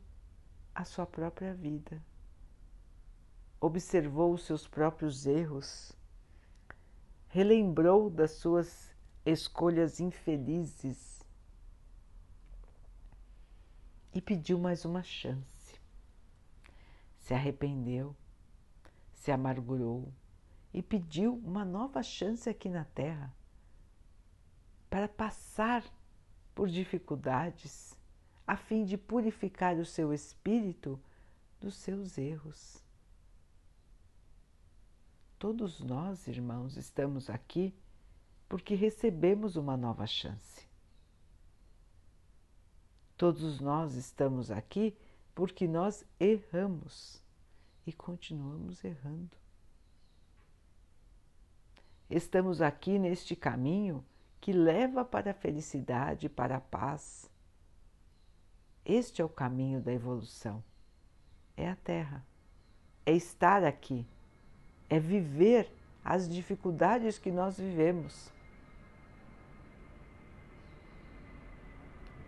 à 0.74 0.84
sua 0.84 1.06
própria 1.06 1.54
vida, 1.54 2.02
observou 3.60 4.32
os 4.32 4.44
seus 4.44 4.66
próprios 4.66 5.26
erros, 5.26 5.92
relembrou 7.28 8.10
das 8.10 8.32
suas 8.32 8.91
escolhas 9.24 10.00
infelizes 10.00 11.24
e 14.14 14.20
pediu 14.20 14.58
mais 14.58 14.84
uma 14.84 15.02
chance 15.02 15.52
se 17.22 17.32
arrependeu, 17.34 18.14
se 19.14 19.30
amargurou 19.30 20.12
e 20.74 20.82
pediu 20.82 21.36
uma 21.36 21.64
nova 21.64 22.02
chance 22.02 22.50
aqui 22.50 22.68
na 22.68 22.84
Terra 22.84 23.32
para 24.90 25.08
passar 25.08 25.84
por 26.54 26.68
dificuldades 26.68 27.96
a 28.46 28.56
fim 28.56 28.84
de 28.84 28.98
purificar 28.98 29.76
o 29.76 29.86
seu 29.86 30.12
espírito 30.12 31.00
dos 31.60 31.76
seus 31.76 32.18
erros. 32.18 32.82
Todos 35.38 35.80
nós, 35.80 36.26
irmãos, 36.26 36.76
estamos 36.76 37.30
aqui 37.30 37.72
porque 38.52 38.74
recebemos 38.74 39.56
uma 39.56 39.78
nova 39.78 40.06
chance. 40.06 40.68
Todos 43.16 43.60
nós 43.60 43.94
estamos 43.94 44.50
aqui 44.50 44.94
porque 45.34 45.66
nós 45.66 46.04
erramos 46.20 47.24
e 47.86 47.94
continuamos 47.94 48.84
errando. 48.84 49.34
Estamos 52.10 52.60
aqui 52.60 52.98
neste 52.98 53.34
caminho 53.34 54.04
que 54.38 54.52
leva 54.52 55.02
para 55.02 55.30
a 55.30 55.34
felicidade, 55.34 56.28
para 56.28 56.56
a 56.56 56.60
paz. 56.60 57.30
Este 58.84 59.22
é 59.22 59.24
o 59.24 59.30
caminho 59.30 59.80
da 59.80 59.94
evolução. 59.94 60.62
É 61.56 61.70
a 61.70 61.76
Terra. 61.76 62.22
É 63.06 63.12
estar 63.12 63.64
aqui. 63.64 64.06
É 64.90 65.00
viver 65.00 65.72
as 66.04 66.28
dificuldades 66.28 67.18
que 67.18 67.30
nós 67.30 67.58
vivemos. 67.58 68.30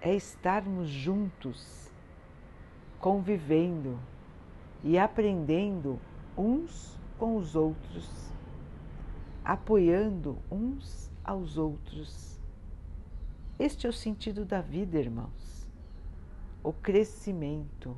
É 0.06 0.14
estarmos 0.14 0.90
juntos 0.90 1.90
convivendo 3.00 3.98
e 4.82 4.98
aprendendo 4.98 5.98
uns 6.36 7.00
com 7.18 7.36
os 7.36 7.56
outros, 7.56 8.30
apoiando 9.42 10.36
uns 10.50 11.10
aos 11.24 11.56
outros. 11.56 12.38
Este 13.58 13.86
é 13.86 13.88
o 13.88 13.94
sentido 13.94 14.44
da 14.44 14.60
vida, 14.60 14.98
irmãos. 14.98 15.66
O 16.62 16.70
crescimento, 16.70 17.96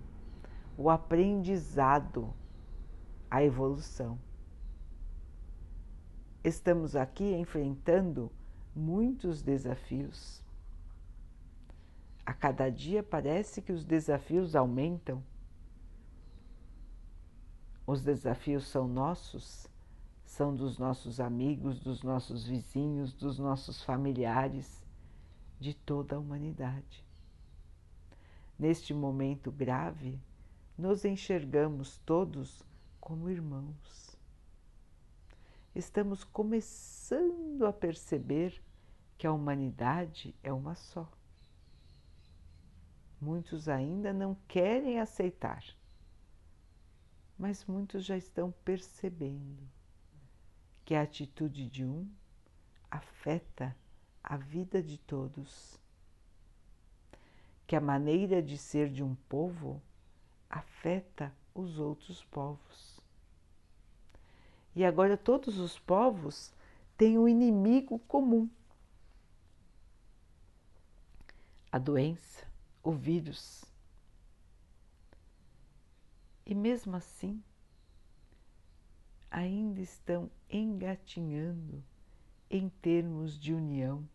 o 0.79 0.89
aprendizado, 0.89 2.33
a 3.29 3.43
evolução. 3.43 4.17
Estamos 6.45 6.95
aqui 6.95 7.35
enfrentando 7.35 8.31
muitos 8.77 9.43
desafios 9.43 10.46
a 12.27 12.35
cada 12.35 12.69
dia 12.69 13.05
parece 13.05 13.63
que 13.63 13.73
os 13.73 13.85
desafios 13.85 14.57
aumentam. 14.57 15.23
Os 17.87 18.03
desafios 18.03 18.67
são 18.67 18.89
nossos, 18.89 19.69
são 20.25 20.53
dos 20.53 20.77
nossos 20.77 21.21
amigos, 21.21 21.79
dos 21.79 22.03
nossos 22.03 22.45
vizinhos, 22.45 23.15
dos 23.15 23.39
nossos 23.39 23.81
familiares, 23.85 24.85
de 25.61 25.73
toda 25.73 26.17
a 26.17 26.19
humanidade. 26.19 27.07
Neste 28.59 28.93
momento 28.93 29.53
grave, 29.53 30.21
nos 30.77 31.05
enxergamos 31.05 31.99
todos 31.99 32.67
como 32.99 33.31
irmãos. 33.31 34.19
Estamos 35.73 36.25
começando 36.25 37.65
a 37.65 37.73
perceber 37.73 38.61
que 39.17 39.29
a 39.29 39.33
humanidade 39.33 40.35
é 40.43 40.53
uma 40.53 40.75
só 40.75 41.09
Muitos 43.21 43.69
ainda 43.69 44.13
não 44.13 44.37
querem 44.47 45.01
aceitar, 45.01 45.65
mas 47.39 47.65
muitos 47.65 48.05
já 48.05 48.17
estão 48.17 48.53
percebendo 48.65 49.67
que 50.85 50.95
a 50.95 51.03
atitude 51.03 51.67
de 51.67 51.85
um 51.85 52.09
afeta 52.91 53.75
a 54.23 54.37
vida 54.37 54.83
de 54.83 54.99
todos, 54.99 55.81
que 57.67 57.75
a 57.75 57.81
maneira 57.81 58.43
de 58.43 58.59
ser 58.59 58.91
de 58.91 59.03
um 59.03 59.15
povo 59.15 59.83
afeta 60.51 61.35
os 61.55 61.79
outros 61.79 62.23
povos. 62.25 63.01
E 64.75 64.85
agora 64.85 65.17
todos 65.17 65.59
os 65.59 65.79
povos 65.79 66.53
têm 66.99 67.19
um 67.19 67.27
inimigo 67.27 67.99
comum: 68.01 68.49
a 71.73 71.79
doença 71.79 72.46
o 72.87 72.93
vírus. 72.93 73.65
E 76.47 76.55
mesmo 76.55 76.95
assim, 76.95 77.43
ainda 79.29 79.81
estão 79.81 80.31
engatinhando 80.49 81.83
em 82.49 82.69
termos 82.69 83.37
de 83.37 83.53
união. 83.53 84.09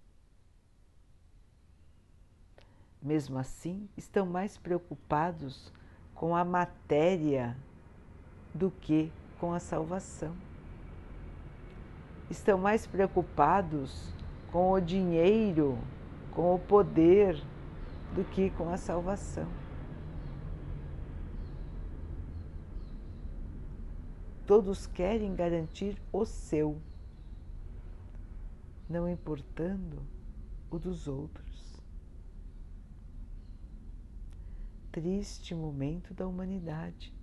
Mesmo 3.01 3.37
assim, 3.37 3.89
estão 3.97 4.25
mais 4.25 4.57
preocupados 4.57 5.69
com 6.15 6.33
a 6.33 6.45
matéria 6.45 7.57
do 8.55 8.71
que 8.71 9.11
com 9.37 9.53
a 9.53 9.59
salvação. 9.59 10.33
Estão 12.29 12.57
mais 12.57 12.87
preocupados 12.87 14.13
com 14.49 14.71
o 14.71 14.79
dinheiro, 14.79 15.77
com 16.31 16.55
o 16.55 16.59
poder, 16.59 17.50
do 18.15 18.23
que 18.31 18.49
com 18.51 18.69
a 18.69 18.77
salvação. 18.77 19.47
Todos 24.45 24.85
querem 24.85 25.33
garantir 25.33 26.01
o 26.11 26.25
seu, 26.25 26.81
não 28.89 29.07
importando 29.07 30.01
o 30.69 30.77
dos 30.77 31.07
outros. 31.07 31.81
Triste 34.91 35.55
momento 35.55 36.13
da 36.13 36.27
humanidade 36.27 37.13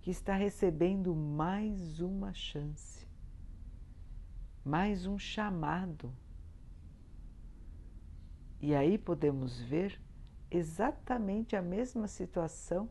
que 0.00 0.10
está 0.10 0.34
recebendo 0.34 1.14
mais 1.14 2.00
uma 2.00 2.32
chance 2.32 3.00
mais 4.64 5.06
um 5.06 5.18
chamado. 5.18 6.12
E 8.60 8.74
aí 8.74 8.98
podemos 8.98 9.58
ver 9.60 10.00
exatamente 10.50 11.56
a 11.56 11.62
mesma 11.62 12.06
situação 12.06 12.90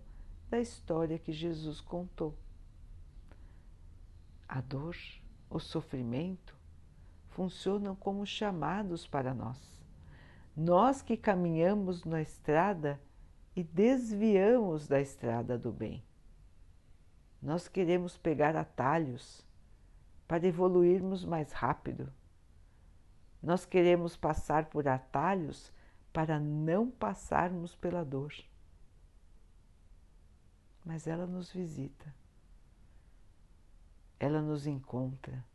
da 0.49 0.59
história 0.59 1.19
que 1.19 1.31
Jesus 1.31 1.79
contou. 1.79 2.35
A 4.47 4.61
dor, 4.61 4.95
o 5.49 5.59
sofrimento 5.59 6.57
funcionam 7.27 7.95
como 7.95 8.25
chamados 8.25 9.05
para 9.05 9.33
nós. 9.33 9.79
Nós 10.55 11.01
que 11.01 11.15
caminhamos 11.15 12.03
na 12.03 12.21
estrada 12.21 12.99
e 13.55 13.63
desviamos 13.63 14.87
da 14.87 14.99
estrada 14.99 15.57
do 15.57 15.71
bem. 15.71 16.03
Nós 17.41 17.67
queremos 17.67 18.17
pegar 18.17 18.55
atalhos 18.55 19.45
para 20.27 20.47
evoluirmos 20.47 21.23
mais 21.23 21.51
rápido. 21.51 22.11
Nós 23.41 23.65
queremos 23.65 24.17
passar 24.17 24.65
por 24.65 24.87
atalhos 24.87 25.71
para 26.11 26.39
não 26.39 26.89
passarmos 26.89 27.75
pela 27.75 28.03
dor. 28.03 28.33
Mas 30.83 31.07
ela 31.07 31.25
nos 31.25 31.51
visita, 31.51 32.13
ela 34.19 34.41
nos 34.41 34.65
encontra. 34.65 35.45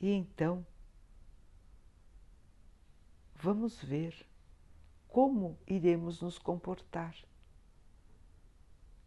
E 0.00 0.10
então, 0.10 0.66
vamos 3.36 3.82
ver 3.82 4.26
como 5.08 5.58
iremos 5.66 6.22
nos 6.22 6.38
comportar, 6.38 7.14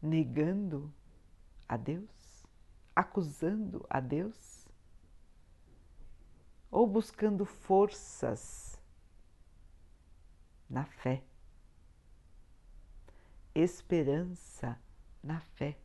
negando 0.01 0.93
a 1.67 1.75
Deus, 1.75 2.45
acusando 2.95 3.85
a 3.89 3.99
Deus, 3.99 4.54
ou 6.75 6.85
buscando 6.85 7.45
forças 7.45 8.77
na 10.69 10.83
fé. 10.83 11.23
Esperança 13.55 14.77
na 15.23 15.39
fé. 15.39 15.77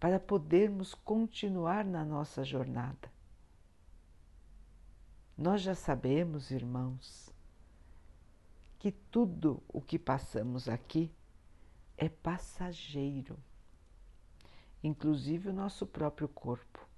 Para 0.00 0.18
podermos 0.18 0.94
continuar 0.94 1.84
na 1.84 2.04
nossa 2.04 2.42
jornada. 2.42 3.08
Nós 5.38 5.62
já 5.62 5.76
sabemos, 5.76 6.50
irmãos, 6.50 7.32
que 8.80 8.90
tudo 8.90 9.62
o 9.68 9.80
que 9.80 9.96
passamos 9.96 10.68
aqui 10.68 11.08
é 11.96 12.08
passageiro, 12.08 13.38
inclusive 14.82 15.50
o 15.50 15.52
nosso 15.52 15.86
próprio 15.86 16.26
corpo. 16.28 16.93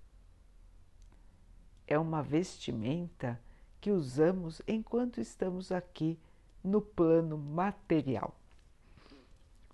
É 1.86 1.98
uma 1.98 2.22
vestimenta 2.22 3.40
que 3.80 3.90
usamos 3.90 4.60
enquanto 4.66 5.20
estamos 5.20 5.70
aqui 5.70 6.18
no 6.62 6.80
plano 6.80 7.38
material. 7.38 8.34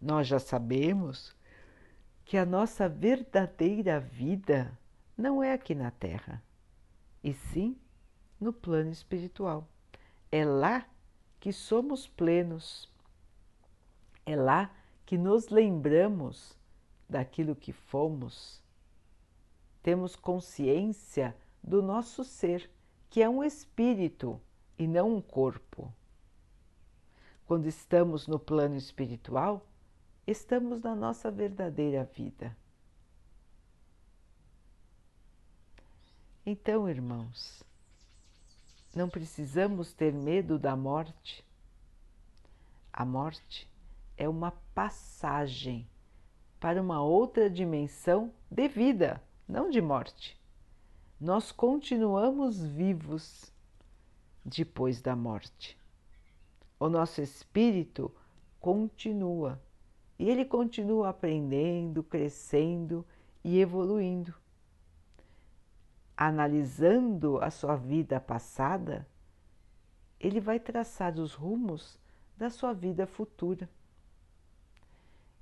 Nós 0.00 0.26
já 0.26 0.38
sabemos 0.38 1.34
que 2.24 2.36
a 2.36 2.44
nossa 2.44 2.88
verdadeira 2.88 3.98
vida 4.00 4.78
não 5.16 5.42
é 5.42 5.52
aqui 5.52 5.74
na 5.74 5.90
Terra, 5.90 6.42
e 7.22 7.32
sim 7.32 7.76
no 8.40 8.52
plano 8.52 8.90
espiritual. 8.90 9.68
É 10.30 10.44
lá 10.44 10.86
que 11.38 11.52
somos 11.52 12.06
plenos, 12.06 12.90
é 14.26 14.36
lá 14.36 14.74
que 15.06 15.16
nos 15.16 15.48
lembramos 15.48 16.56
daquilo 17.08 17.54
que 17.54 17.72
fomos, 17.72 18.62
temos 19.82 20.16
consciência 20.16 21.36
do 21.62 21.80
nosso 21.80 22.24
ser 22.24 22.68
que 23.08 23.22
é 23.22 23.28
um 23.28 23.44
espírito 23.44 24.40
e 24.78 24.86
não 24.86 25.16
um 25.16 25.20
corpo. 25.20 25.92
Quando 27.46 27.66
estamos 27.66 28.26
no 28.26 28.38
plano 28.38 28.76
espiritual, 28.76 29.66
estamos 30.26 30.80
na 30.80 30.94
nossa 30.94 31.30
verdadeira 31.30 32.04
vida. 32.04 32.56
Então, 36.44 36.88
irmãos, 36.88 37.62
não 38.94 39.08
precisamos 39.08 39.92
ter 39.92 40.12
medo 40.12 40.58
da 40.58 40.74
morte. 40.74 41.44
A 42.92 43.04
morte 43.04 43.70
é 44.16 44.28
uma 44.28 44.50
passagem 44.74 45.86
para 46.58 46.80
uma 46.80 47.02
outra 47.02 47.48
dimensão 47.48 48.32
de 48.50 48.68
vida, 48.68 49.22
não 49.46 49.70
de 49.70 49.80
morte 49.80 50.41
nós 51.22 51.52
continuamos 51.52 52.60
vivos 52.64 53.52
depois 54.44 55.00
da 55.00 55.14
morte. 55.14 55.78
O 56.80 56.88
nosso 56.88 57.22
espírito 57.22 58.12
continua 58.58 59.62
e 60.18 60.28
ele 60.28 60.44
continua 60.44 61.10
aprendendo, 61.10 62.02
crescendo 62.02 63.06
e 63.44 63.60
evoluindo. 63.60 64.34
Analisando 66.16 67.38
a 67.38 67.52
sua 67.52 67.76
vida 67.76 68.18
passada, 68.18 69.06
ele 70.18 70.40
vai 70.40 70.58
traçar 70.58 71.16
os 71.20 71.34
rumos 71.34 72.00
da 72.36 72.50
sua 72.50 72.72
vida 72.72 73.06
futura. 73.06 73.70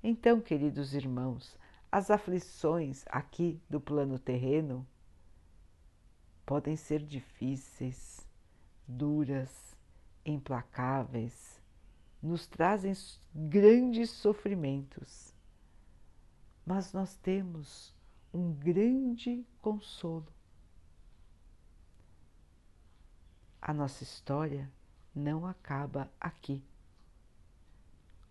Então, 0.03 0.39
queridos 0.39 0.93
irmãos, 0.93 1.57
as 1.91 2.11
aflições 2.11 3.03
aqui 3.07 3.59
do 3.67 3.81
plano 3.81 4.19
terreno 4.19 4.85
podem 6.45 6.75
ser 6.75 7.03
difíceis, 7.03 8.27
duras, 8.87 9.75
implacáveis, 10.25 11.61
nos 12.21 12.45
trazem 12.45 12.93
grandes 13.33 14.09
sofrimentos. 14.11 15.33
Mas 16.65 16.93
nós 16.93 17.15
temos 17.17 17.95
um 18.33 18.53
grande 18.53 19.45
consolo. 19.61 20.27
A 23.61 23.73
nossa 23.73 24.03
história 24.03 24.71
não 25.13 25.45
acaba 25.45 26.11
aqui. 26.19 26.63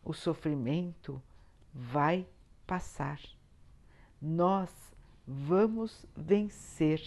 O 0.02 0.12
sofrimento 0.12 1.22
vai 1.72 2.26
passar. 2.66 3.20
Nós 4.20 4.70
vamos 5.26 6.04
vencer 6.16 7.00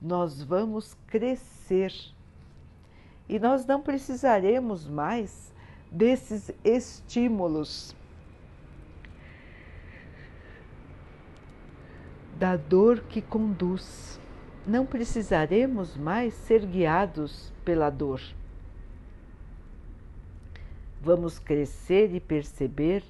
nós 0.00 0.42
vamos 0.42 0.96
crescer 1.06 1.92
e 3.28 3.38
nós 3.38 3.64
não 3.66 3.80
precisaremos 3.80 4.88
mais 4.88 5.52
desses 5.90 6.50
estímulos 6.64 7.94
da 12.38 12.56
dor 12.56 13.00
que 13.00 13.20
conduz. 13.20 14.18
Não 14.66 14.86
precisaremos 14.86 15.96
mais 15.96 16.32
ser 16.32 16.64
guiados 16.64 17.52
pela 17.64 17.90
dor. 17.90 18.22
Vamos 21.02 21.38
crescer 21.38 22.14
e 22.14 22.20
perceber 22.20 23.02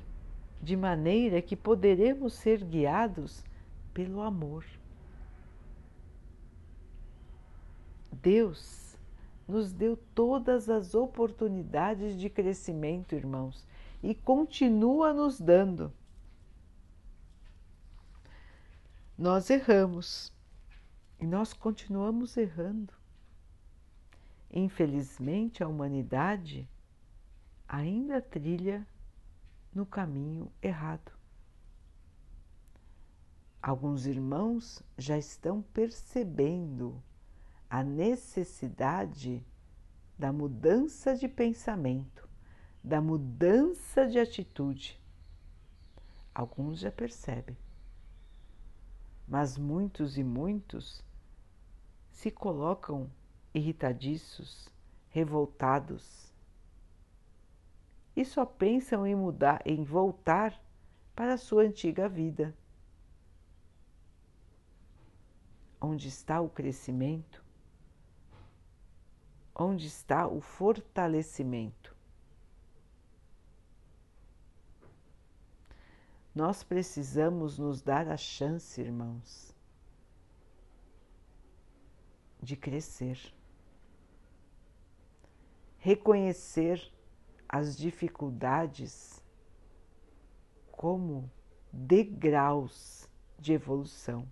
de 0.61 0.77
maneira 0.77 1.41
que 1.41 1.57
poderemos 1.57 2.35
ser 2.35 2.65
guiados 2.65 3.45
pelo 3.95 4.21
amor. 4.21 4.65
Deus 8.13 8.97
nos 9.47 9.73
deu 9.73 9.97
todas 10.15 10.71
as 10.71 10.95
oportunidades 10.95 12.19
de 12.19 12.31
crescimento, 12.31 13.15
irmãos, 13.15 13.67
e 14.03 14.15
continua 14.15 15.13
nos 15.13 15.41
dando. 15.41 15.93
Nós 19.19 19.51
erramos 19.51 20.33
e 21.19 21.27
nós 21.27 21.53
continuamos 21.53 22.37
errando. 22.37 22.95
Infelizmente, 24.51 25.63
a 25.63 25.69
humanidade 25.69 26.69
ainda 27.69 28.21
trilha 28.21 28.87
no 29.75 29.87
caminho 29.87 30.51
errado. 30.63 31.13
Alguns 33.63 34.07
irmãos 34.07 34.83
já 34.97 35.19
estão 35.19 35.61
percebendo 35.63 37.01
a 37.71 37.83
necessidade 37.85 39.47
da 40.19 40.33
mudança 40.33 41.15
de 41.15 41.29
pensamento, 41.29 42.29
da 42.83 43.01
mudança 43.01 44.07
de 44.09 44.19
atitude. 44.19 45.01
Alguns 46.35 46.81
já 46.81 46.91
percebem, 46.91 47.57
mas 49.27 49.57
muitos 49.57 50.19
e 50.19 50.25
muitos 50.25 51.03
se 52.11 52.31
colocam 52.31 53.09
irritadiços, 53.55 54.69
revoltados 55.09 56.33
e 58.17 58.25
só 58.25 58.45
pensam 58.45 59.07
em 59.07 59.15
mudar, 59.15 59.63
em 59.65 59.85
voltar 59.85 60.61
para 61.15 61.35
a 61.35 61.39
sua 61.39 61.63
antiga 61.63 62.09
vida. 62.09 62.53
onde 65.81 66.09
está 66.09 66.41
o 66.41 66.49
crescimento? 66.49 67.40
Onde 69.63 69.89
está 69.89 70.27
o 70.27 70.41
fortalecimento? 70.41 71.95
Nós 76.35 76.63
precisamos 76.63 77.59
nos 77.59 77.83
dar 77.83 78.09
a 78.09 78.17
chance, 78.17 78.81
irmãos, 78.81 79.55
de 82.43 82.57
crescer, 82.57 83.21
reconhecer 85.77 86.91
as 87.47 87.77
dificuldades 87.77 89.23
como 90.73 91.31
degraus 91.71 93.07
de 93.39 93.53
evolução, 93.53 94.27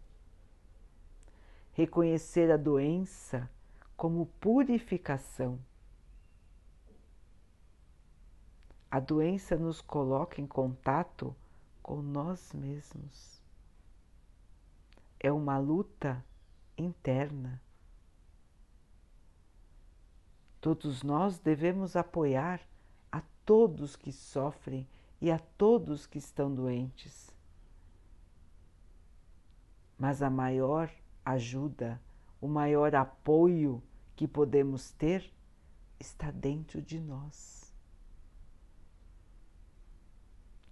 reconhecer 1.74 2.50
a 2.50 2.56
doença 2.56 3.46
como 3.98 4.26
purificação. 4.40 5.58
A 8.88 9.00
doença 9.00 9.56
nos 9.56 9.80
coloca 9.80 10.40
em 10.40 10.46
contato 10.46 11.34
com 11.82 12.00
nós 12.00 12.52
mesmos. 12.52 13.42
É 15.18 15.32
uma 15.32 15.58
luta 15.58 16.24
interna. 16.76 17.60
Todos 20.60 21.02
nós 21.02 21.40
devemos 21.40 21.96
apoiar 21.96 22.60
a 23.10 23.20
todos 23.44 23.96
que 23.96 24.12
sofrem 24.12 24.86
e 25.20 25.28
a 25.28 25.40
todos 25.40 26.06
que 26.06 26.18
estão 26.18 26.54
doentes. 26.54 27.34
Mas 29.98 30.22
a 30.22 30.30
maior 30.30 30.88
ajuda, 31.24 32.00
o 32.40 32.46
maior 32.46 32.94
apoio 32.94 33.82
que 34.18 34.28
podemos 34.28 34.90
ter 34.90 35.32
está 35.98 36.30
dentro 36.30 36.82
de 36.82 37.00
nós. 37.00 37.58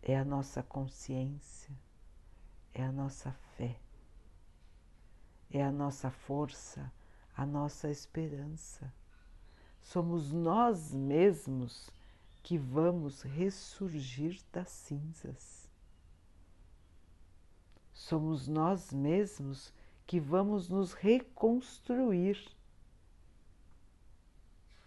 é 0.09 0.17
a 0.17 0.25
nossa 0.25 0.63
consciência, 0.63 1.77
é 2.73 2.85
a 2.85 2.93
nossa 2.93 3.33
fé, 3.57 3.77
é 5.51 5.61
a 5.65 5.73
nossa 5.73 6.13
força, 6.13 6.93
a 7.37 7.45
nossa 7.45 7.91
esperança. 7.91 8.95
Somos 9.83 10.31
nós 10.31 10.95
mesmos 10.95 11.91
que 12.41 12.57
vamos 12.57 13.23
ressurgir 13.23 14.41
das 14.53 14.69
cinzas. 14.69 15.69
Somos 17.93 18.47
nós 18.47 18.93
mesmos 18.93 19.73
que 20.07 20.21
vamos 20.21 20.69
nos 20.69 20.93
reconstruir, 20.93 22.39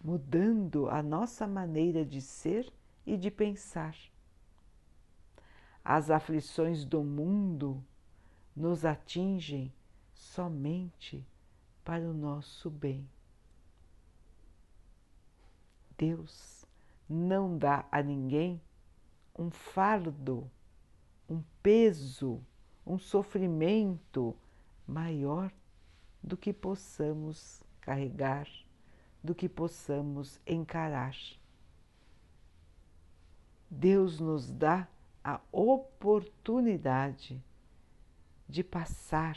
mudando 0.02 0.88
a 0.88 1.02
nossa 1.02 1.46
maneira 1.46 2.04
de 2.04 2.20
ser 2.20 2.72
e 3.06 3.16
de 3.16 3.30
pensar 3.30 3.94
as 5.84 6.10
aflições 6.10 6.84
do 6.84 7.02
mundo 7.02 7.82
nos 8.54 8.84
atingem 8.84 9.72
somente 10.12 11.26
para 11.84 12.04
o 12.04 12.12
nosso 12.12 12.70
bem. 12.70 13.08
Deus 15.96 16.64
não 17.08 17.56
dá 17.58 17.86
a 17.90 18.02
ninguém 18.02 18.60
um 19.36 19.50
fardo, 19.50 20.50
um 21.28 21.42
peso, 21.62 22.40
um 22.86 22.98
sofrimento 22.98 24.36
maior 24.86 25.50
do 26.22 26.36
que 26.36 26.52
possamos 26.52 27.62
carregar, 27.80 28.46
do 29.22 29.34
que 29.34 29.48
possamos 29.48 30.40
encarar. 30.46 31.16
Deus 33.70 34.18
nos 34.18 34.50
dá 34.50 34.88
a 35.22 35.40
oportunidade 35.52 37.42
de 38.48 38.64
passar 38.64 39.36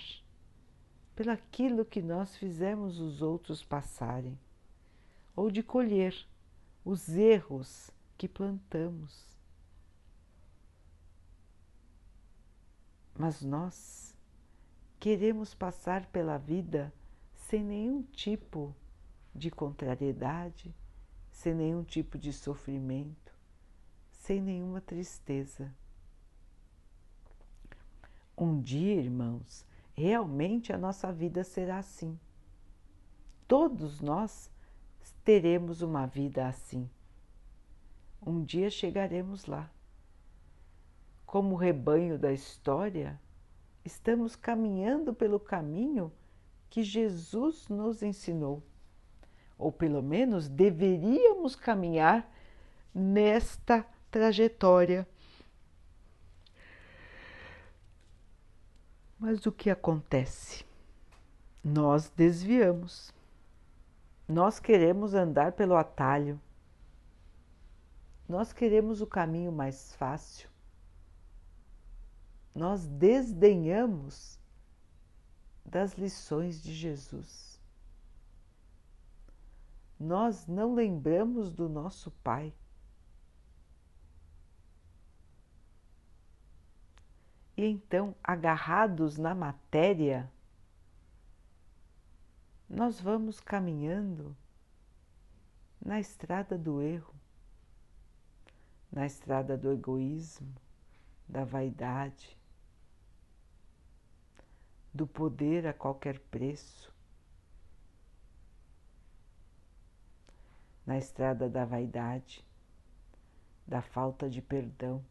pelaquilo 1.16 1.86
que 1.86 2.02
nós 2.02 2.36
fizemos 2.38 3.00
os 3.00 3.22
outros 3.22 3.64
passarem, 3.64 4.38
ou 5.36 5.52
de 5.52 5.62
colher 5.62 6.28
os 6.84 7.10
erros 7.10 7.92
que 8.18 8.28
plantamos. 8.28 9.38
Mas 13.16 13.44
nós 13.44 14.18
queremos 15.00 15.54
passar 15.54 16.08
pela 16.08 16.38
vida 16.38 16.92
sem 17.36 17.64
nenhum 17.64 18.02
tipo 18.02 18.76
de 19.34 19.50
contrariedade, 19.52 20.74
sem 21.32 21.54
nenhum 21.54 21.84
tipo 21.84 22.18
de 22.18 22.32
sofrimento 22.32 23.24
sem 24.24 24.42
nenhuma 24.42 24.80
tristeza. 24.80 25.70
Um 28.38 28.62
dia, 28.62 28.96
irmãos, 28.96 29.66
realmente 29.94 30.72
a 30.72 30.78
nossa 30.78 31.12
vida 31.12 31.44
será 31.44 31.80
assim. 31.80 32.18
Todos 33.46 34.00
nós 34.00 34.50
teremos 35.26 35.82
uma 35.82 36.06
vida 36.06 36.48
assim. 36.48 36.90
Um 38.26 38.42
dia 38.46 38.70
chegaremos 38.70 39.46
lá. 39.46 39.70
Como 41.26 41.56
o 41.56 41.58
rebanho 41.58 42.18
da 42.18 42.32
história, 42.32 43.20
estamos 43.84 44.38
caminhando 44.38 45.14
pelo 45.14 45.38
caminho 45.38 46.14
que 46.70 46.82
Jesus 46.82 47.68
nos 47.68 48.02
ensinou. 48.02 48.64
Ou 49.64 49.72
pelo 49.72 50.04
menos 50.04 50.50
deveríamos 50.50 51.56
caminhar 51.56 52.30
nesta 52.94 53.86
trajetória. 54.12 55.08
Mas 59.18 59.46
o 59.46 59.54
que 59.54 59.70
acontece? 59.70 60.66
Nós 61.64 62.10
desviamos. 62.10 63.14
Nós 64.28 64.60
queremos 64.60 65.14
andar 65.14 65.54
pelo 65.54 65.78
atalho. 65.78 66.38
Nós 68.28 68.52
queremos 68.52 69.00
o 69.00 69.08
caminho 69.08 69.52
mais 69.52 69.96
fácil. 69.96 70.50
Nós 72.54 72.86
desdenhamos 72.86 74.38
das 75.66 75.94
lições 75.94 76.62
de 76.62 76.74
Jesus. 76.74 77.53
Nós 80.04 80.46
não 80.48 80.76
lembramos 80.76 81.54
do 81.54 81.70
nosso 81.70 82.12
Pai. 82.12 82.54
E 87.56 87.66
então, 87.66 88.14
agarrados 88.22 89.18
na 89.18 89.34
matéria, 89.34 90.30
nós 92.70 93.00
vamos 93.00 93.40
caminhando 93.40 94.36
na 95.80 96.02
estrada 96.02 96.58
do 96.58 96.82
erro, 96.82 97.16
na 98.92 99.06
estrada 99.06 99.58
do 99.58 99.72
egoísmo, 99.72 100.54
da 101.30 101.46
vaidade, 101.46 102.38
do 104.94 105.08
poder 105.08 105.66
a 105.66 105.72
qualquer 105.74 106.20
preço, 106.20 106.93
na 110.86 110.98
estrada 110.98 111.50
da 111.50 111.66
vaidade, 111.66 112.46
da 113.66 113.82
falta 113.82 114.30
de 114.30 114.42
perdão 114.42 115.04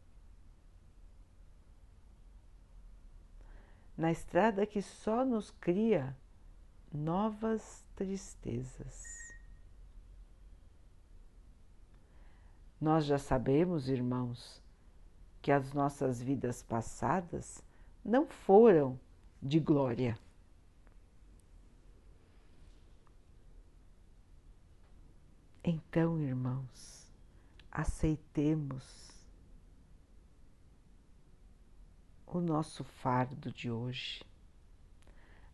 na 3.97 4.11
estrada 4.11 4.65
que 4.65 4.81
só 4.81 5.23
nos 5.23 5.51
cria 5.51 6.15
novas 6.91 7.85
tristezas. 7.95 9.33
Nós 12.79 13.05
já 13.05 13.17
sabemos, 13.17 13.87
irmãos, 13.87 14.61
que 15.41 15.51
as 15.51 15.73
nossas 15.73 16.21
vidas 16.21 16.61
passadas 16.61 17.63
não 18.03 18.27
foram 18.27 18.99
de 19.41 19.59
glória. 19.59 20.17
Então, 25.65 26.19
irmãos, 26.19 27.09
aceitemos 27.71 29.13
o 32.27 32.41
nosso 32.41 32.83
fardo 32.83 33.49
de 33.49 33.71
hoje. 33.71 34.25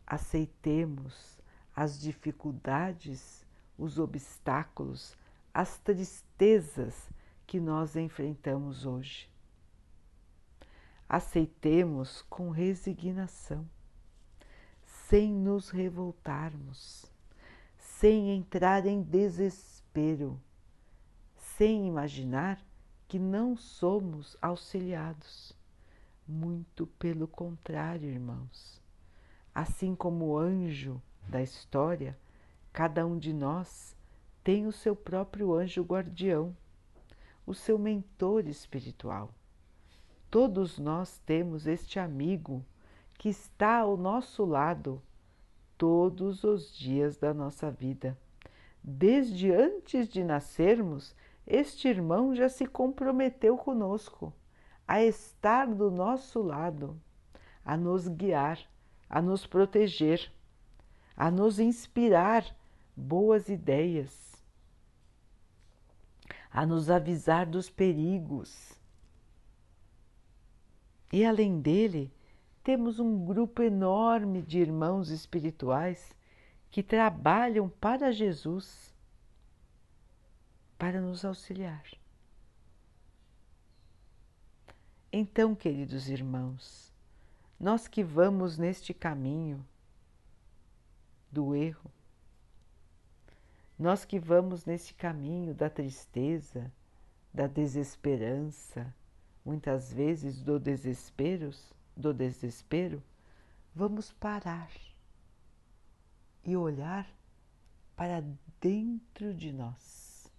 Aceitemos 0.07 1.39
as 1.75 1.99
dificuldades, 1.99 3.45
os 3.77 3.99
obstáculos, 3.99 5.15
as 5.53 5.77
tristezas 5.77 7.11
que 7.45 7.59
nós 7.59 7.95
enfrentamos 7.95 8.87
hoje. 8.87 9.29
Aceitemos 11.07 12.23
com 12.23 12.49
resignação, 12.49 13.69
sem 15.07 15.31
nos 15.31 15.69
revoltarmos, 15.69 17.05
sem 17.77 18.31
entrar 18.31 18.87
em 18.87 19.03
desespero, 19.89 20.39
sem 21.35 21.87
imaginar 21.87 22.63
que 23.07 23.17
não 23.17 23.57
somos 23.57 24.37
auxiliados. 24.41 25.57
Muito 26.27 26.85
pelo 26.85 27.27
contrário, 27.27 28.07
irmãos. 28.07 28.79
Assim 29.53 29.95
como 29.95 30.25
o 30.25 30.37
anjo 30.37 31.01
da 31.27 31.41
história, 31.41 32.17
cada 32.71 33.05
um 33.05 33.17
de 33.17 33.33
nós 33.33 33.95
tem 34.43 34.67
o 34.67 34.71
seu 34.71 34.95
próprio 34.95 35.53
anjo 35.53 35.81
guardião, 35.81 36.55
o 37.45 37.53
seu 37.53 37.79
mentor 37.79 38.47
espiritual. 38.47 39.33
Todos 40.29 40.77
nós 40.77 41.17
temos 41.25 41.65
este 41.65 41.97
amigo 41.99 42.63
que 43.17 43.29
está 43.29 43.79
ao 43.79 43.97
nosso 43.97 44.45
lado 44.45 45.01
todos 45.77 46.43
os 46.43 46.71
dias 46.77 47.17
da 47.17 47.33
nossa 47.33 47.71
vida. 47.71 48.15
Desde 48.83 49.51
antes 49.51 50.07
de 50.07 50.23
nascermos, 50.23 51.15
este 51.45 51.87
irmão 51.87 52.33
já 52.33 52.47
se 52.47 52.65
comprometeu 52.65 53.57
conosco 53.57 54.33
a 54.87 55.03
estar 55.03 55.67
do 55.67 55.91
nosso 55.91 56.41
lado, 56.41 56.99
a 57.63 57.75
nos 57.75 58.07
guiar, 58.07 58.59
a 59.09 59.21
nos 59.21 59.45
proteger, 59.45 60.31
a 61.15 61.29
nos 61.29 61.59
inspirar 61.59 62.55
boas 62.95 63.49
ideias, 63.49 64.43
a 66.51 66.65
nos 66.65 66.89
avisar 66.89 67.45
dos 67.45 67.69
perigos. 67.69 68.79
E 71.11 71.25
além 71.25 71.59
dele, 71.59 72.11
temos 72.63 72.99
um 72.99 73.25
grupo 73.25 73.61
enorme 73.61 74.41
de 74.41 74.59
irmãos 74.59 75.09
espirituais 75.09 76.15
que 76.71 76.83
trabalham 76.83 77.67
para 77.67 78.11
Jesus, 78.11 78.93
para 80.77 81.01
nos 81.01 81.25
auxiliar. 81.25 81.83
Então, 85.11 85.55
queridos 85.55 86.07
irmãos, 86.07 86.93
nós 87.59 87.87
que 87.87 88.03
vamos 88.03 88.57
neste 88.57 88.93
caminho 88.93 89.65
do 91.31 91.55
erro, 91.55 91.91
nós 93.77 94.05
que 94.05 94.19
vamos 94.19 94.65
nesse 94.65 94.93
caminho 94.93 95.53
da 95.53 95.69
tristeza, 95.69 96.71
da 97.33 97.47
desesperança, 97.47 98.93
muitas 99.43 99.91
vezes 99.91 100.41
do 100.41 100.59
desespero, 100.59 101.49
do 101.97 102.13
desespero, 102.13 103.01
vamos 103.73 104.11
parar 104.11 104.69
e 106.43 106.55
olhar 106.55 107.07
para 107.95 108.23
dentro 108.59 109.33
de 109.33 109.51
nós. 109.51 110.31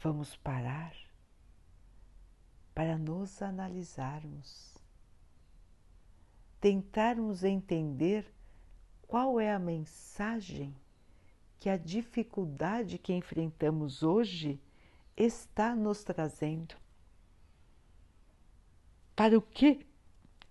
Vamos 0.00 0.36
parar 0.36 0.94
para 2.74 2.96
nos 2.96 3.42
analisarmos, 3.42 4.78
tentarmos 6.60 7.42
entender 7.42 8.32
qual 9.08 9.40
é 9.40 9.52
a 9.52 9.58
mensagem 9.58 10.76
que 11.58 11.68
a 11.68 11.76
dificuldade 11.76 12.98
que 12.98 13.12
enfrentamos 13.12 14.02
hoje 14.04 14.60
está 15.16 15.74
nos 15.74 16.04
trazendo 16.04 16.76
para 19.16 19.36
o 19.36 19.42
que 19.42 19.84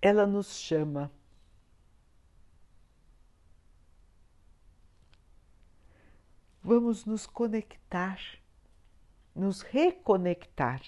ela 0.01 0.27
nos 0.27 0.57
chama. 0.57 1.09
Vamos 6.69 7.05
nos 7.05 7.25
conectar, 7.25 8.19
nos 9.33 9.61
reconectar 9.61 10.81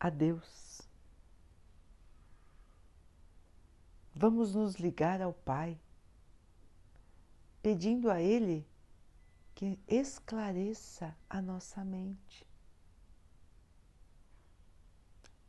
a 0.00 0.08
Deus. 0.08 0.80
Vamos 4.14 4.54
nos 4.54 4.76
ligar 4.76 5.20
ao 5.20 5.34
Pai, 5.34 5.78
pedindo 7.60 8.10
a 8.10 8.22
Ele 8.22 8.66
que 9.54 9.78
esclareça 9.86 11.14
a 11.28 11.42
nossa 11.42 11.84
mente 11.84 12.46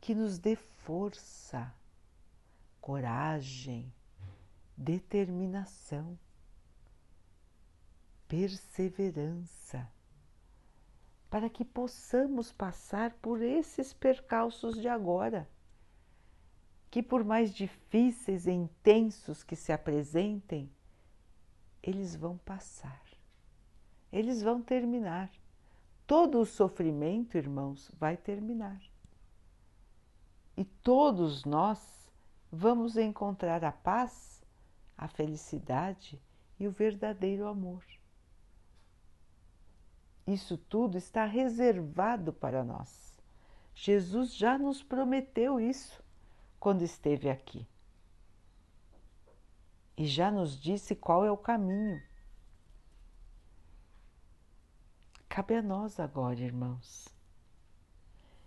que 0.02 0.14
nos 0.14 0.38
dê 0.38 0.54
força, 0.54 1.74
coragem, 2.78 3.90
determinação, 4.76 6.18
perseverança, 8.28 9.90
para 11.30 11.48
que 11.48 11.64
possamos 11.64 12.52
passar 12.52 13.12
por 13.14 13.42
esses 13.42 13.92
percalços 13.92 14.80
de 14.80 14.88
agora, 14.88 15.48
que 16.90 17.02
por 17.02 17.24
mais 17.24 17.54
difíceis 17.54 18.46
e 18.46 18.52
intensos 18.52 19.42
que 19.42 19.56
se 19.56 19.72
apresentem, 19.72 20.70
eles 21.82 22.16
vão 22.16 22.38
passar, 22.38 23.02
eles 24.12 24.42
vão 24.42 24.62
terminar. 24.62 25.30
Todo 26.06 26.40
o 26.40 26.46
sofrimento, 26.46 27.36
irmãos, 27.36 27.90
vai 27.98 28.16
terminar 28.16 28.80
e 30.56 30.64
todos 30.64 31.44
nós 31.44 32.10
vamos 32.50 32.96
encontrar 32.96 33.62
a 33.62 33.70
paz, 33.70 34.42
a 34.96 35.06
felicidade 35.06 36.20
e 36.58 36.66
o 36.66 36.70
verdadeiro 36.70 37.46
amor. 37.46 37.84
Isso 40.26 40.58
tudo 40.58 40.98
está 40.98 41.24
reservado 41.24 42.32
para 42.32 42.64
nós. 42.64 43.16
Jesus 43.74 44.34
já 44.34 44.58
nos 44.58 44.82
prometeu 44.82 45.60
isso 45.60 46.02
quando 46.58 46.82
esteve 46.82 47.30
aqui. 47.30 47.66
E 49.96 50.06
já 50.06 50.30
nos 50.30 50.60
disse 50.60 50.96
qual 50.96 51.24
é 51.24 51.30
o 51.30 51.36
caminho. 51.36 52.02
Cabe 55.28 55.54
a 55.54 55.62
nós 55.62 56.00
agora, 56.00 56.40
irmãos, 56.40 57.08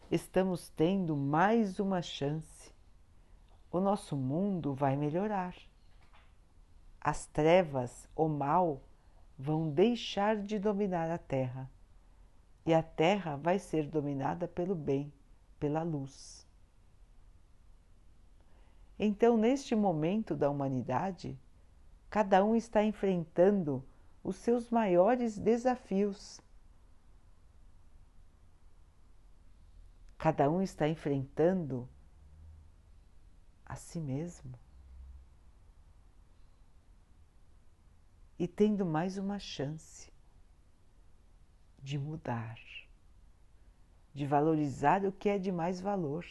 estamos 0.09 0.69
tendo 0.69 1.15
mais 1.15 1.79
uma 1.79 2.01
chance. 2.01 2.73
O 3.71 3.79
nosso 3.79 4.17
mundo 4.17 4.73
vai 4.73 4.95
melhorar. 4.95 5.55
As 6.99 7.27
trevas, 7.27 8.09
o 8.15 8.27
mal, 8.27 8.81
vão 9.39 9.69
deixar 9.69 10.35
de 10.35 10.59
dominar 10.59 11.09
a 11.09 11.17
Terra. 11.17 11.71
E 12.65 12.73
a 12.73 12.83
Terra 12.83 13.37
vai 13.37 13.57
ser 13.57 13.87
dominada 13.87 14.49
pelo 14.49 14.75
bem, 14.75 15.13
pela 15.57 15.81
luz. 15.81 16.45
Então, 18.99 19.37
neste 19.37 19.73
momento 19.73 20.35
da 20.35 20.49
humanidade, 20.49 21.39
cada 22.09 22.43
um 22.43 22.53
está 22.53 22.83
enfrentando 22.83 23.81
os 24.21 24.35
seus 24.35 24.69
maiores 24.69 25.37
desafios. 25.37 26.41
Cada 30.17 30.49
um 30.51 30.61
está 30.61 30.85
enfrentando 30.89 31.87
a 33.65 33.77
si 33.77 34.01
mesmo 34.01 34.53
e 38.39 38.47
tendo 38.47 38.85
mais 38.85 39.17
uma 39.17 39.37
chance 39.37 40.09
de 41.77 41.97
mudar, 41.97 42.57
de 44.13 44.25
valorizar 44.25 45.05
o 45.05 45.11
que 45.11 45.27
é 45.27 45.37
de 45.37 45.51
mais 45.51 45.81
valor, 45.81 46.25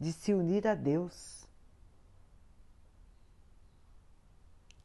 de 0.00 0.14
se 0.14 0.32
unir 0.32 0.66
a 0.66 0.74
Deus. 0.74 1.46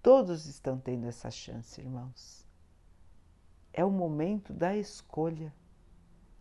Todos 0.03 0.45
estão 0.45 0.77
tendo 0.77 1.07
essa 1.07 1.31
chance, 1.31 1.79
irmãos. 1.79 2.45
É 3.71 3.85
o 3.85 3.91
momento 3.91 4.51
da 4.51 4.75
escolha 4.75 5.53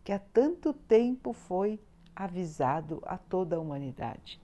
que 0.03 0.11
há 0.11 0.19
tanto 0.19 0.73
tempo 0.73 1.31
foi 1.31 1.79
avisado 2.13 3.01
a 3.05 3.17
toda 3.17 3.55
a 3.55 3.59
humanidade. 3.59 4.41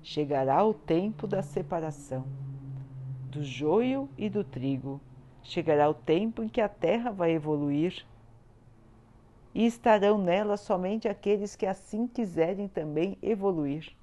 Chegará 0.00 0.64
o 0.64 0.74
tempo 0.74 1.26
da 1.26 1.42
separação 1.42 2.51
do 3.32 3.42
joio 3.42 4.10
e 4.18 4.28
do 4.28 4.44
trigo. 4.44 5.00
Chegará 5.42 5.88
o 5.88 5.94
tempo 5.94 6.42
em 6.42 6.48
que 6.48 6.60
a 6.60 6.68
terra 6.68 7.10
vai 7.10 7.32
evoluir 7.32 8.06
e 9.54 9.64
estarão 9.64 10.18
nela 10.18 10.58
somente 10.58 11.08
aqueles 11.08 11.56
que 11.56 11.64
assim 11.64 12.06
quiserem 12.06 12.68
também 12.68 13.16
evoluir. 13.22 13.96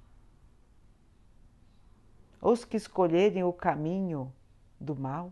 Os 2.41 2.65
que 2.65 2.75
escolherem 2.75 3.43
o 3.43 3.53
caminho 3.53 4.34
do 4.80 4.95
mal, 4.95 5.32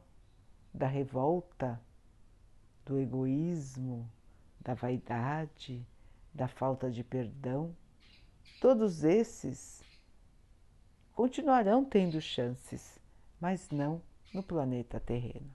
da 0.72 0.86
revolta, 0.86 1.82
do 2.86 3.00
egoísmo, 3.00 4.08
da 4.60 4.76
vaidade, 4.76 5.84
da 6.32 6.48
falta 6.48 6.92
de 6.92 7.04
perdão, 7.04 7.76
todos 8.62 9.04
esses 9.04 9.84
continuarão 11.14 11.84
tendo 11.84 12.22
chances, 12.22 12.97
mas 13.40 13.70
não 13.70 14.02
no 14.34 14.44
planeta 14.44 15.00
terreno. 15.00 15.54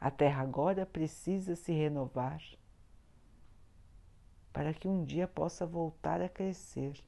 A 0.00 0.10
Terra 0.10 0.42
agora 0.42 0.84
precisa 0.84 1.56
se 1.56 1.72
renovar 1.72 2.42
para 4.52 4.72
que 4.72 4.88
um 4.88 5.04
dia 5.04 5.28
possa 5.28 5.66
voltar 5.66 6.22
a 6.22 6.28
crescer. 6.28 7.02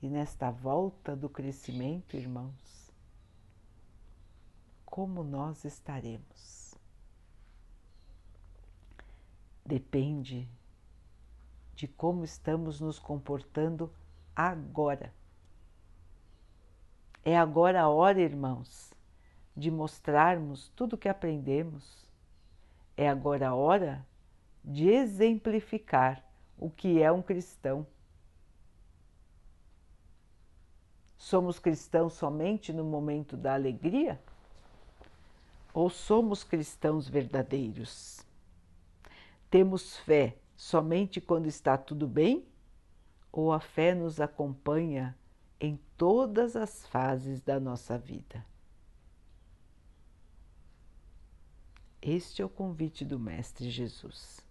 E 0.00 0.08
nesta 0.08 0.50
volta 0.50 1.14
do 1.14 1.28
crescimento, 1.28 2.16
irmãos, 2.16 2.90
como 4.84 5.22
nós 5.22 5.64
estaremos? 5.64 6.74
Depende 9.64 10.48
de 11.74 11.86
como 11.86 12.24
estamos 12.24 12.80
nos 12.80 12.98
comportando 12.98 13.92
agora. 14.34 15.14
É 17.24 17.38
agora 17.38 17.82
a 17.82 17.88
hora, 17.88 18.20
irmãos, 18.20 18.92
de 19.56 19.70
mostrarmos 19.70 20.68
tudo 20.74 20.94
o 20.94 20.98
que 20.98 21.08
aprendemos. 21.08 22.10
É 22.96 23.08
agora 23.08 23.50
a 23.50 23.54
hora 23.54 24.04
de 24.64 24.88
exemplificar 24.88 26.24
o 26.58 26.68
que 26.68 27.00
é 27.00 27.10
um 27.12 27.22
cristão. 27.22 27.86
Somos 31.16 31.60
cristãos 31.60 32.14
somente 32.14 32.72
no 32.72 32.84
momento 32.84 33.36
da 33.36 33.54
alegria? 33.54 34.20
Ou 35.72 35.88
somos 35.88 36.42
cristãos 36.42 37.08
verdadeiros? 37.08 38.26
Temos 39.48 39.96
fé 39.98 40.36
somente 40.56 41.20
quando 41.20 41.46
está 41.46 41.78
tudo 41.78 42.08
bem? 42.08 42.44
Ou 43.30 43.52
a 43.52 43.60
fé 43.60 43.94
nos 43.94 44.20
acompanha 44.20 45.16
em 45.62 45.78
todas 45.96 46.56
as 46.56 46.84
fases 46.88 47.40
da 47.40 47.60
nossa 47.60 47.96
vida? 47.96 48.44
Este 52.02 52.42
é 52.42 52.44
o 52.44 52.48
convite 52.48 53.04
do 53.04 53.16
Mestre 53.16 53.70
Jesus. 53.70 54.44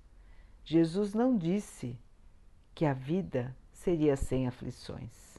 Jesus 0.64 1.14
não 1.14 1.38
disse 1.38 2.00
que 2.74 2.86
a 2.86 2.94
vida 2.94 3.54
seria 3.74 4.16
sem 4.16 4.48
aflições. 4.48 5.38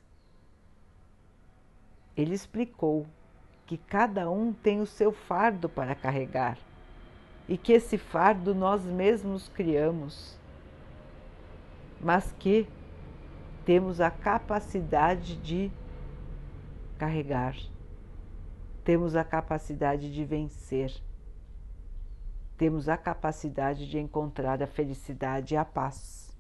Ele 2.15 2.35
explicou 2.35 3.07
que 3.67 3.79
cada 3.79 4.31
um 4.31 4.53
tem 4.53 4.83
o 4.83 4.87
seu 4.87 5.11
fardo 5.11 5.71
para 5.71 5.95
carregar 5.95 6.59
e 7.49 7.57
que 7.57 7.73
esse 7.73 7.97
fardo 7.97 8.55
nós 8.55 8.85
mesmos 8.85 9.49
criamos, 9.49 10.39
mas 11.99 12.31
que 12.33 12.69
temos 13.65 14.01
a 14.01 14.11
capacidade 14.11 15.37
de 15.37 15.71
carregar, 16.99 17.57
temos 18.85 19.17
a 19.17 19.25
capacidade 19.25 20.13
de 20.13 20.25
vencer 20.25 21.03
temos 22.63 22.89
a 22.89 22.97
capacidade 22.97 23.91
de 23.91 23.99
encontrar 23.99 24.63
a 24.63 24.69
felicidade 24.69 25.55
e 25.55 25.57
a 25.57 25.65
paz. 25.65 26.33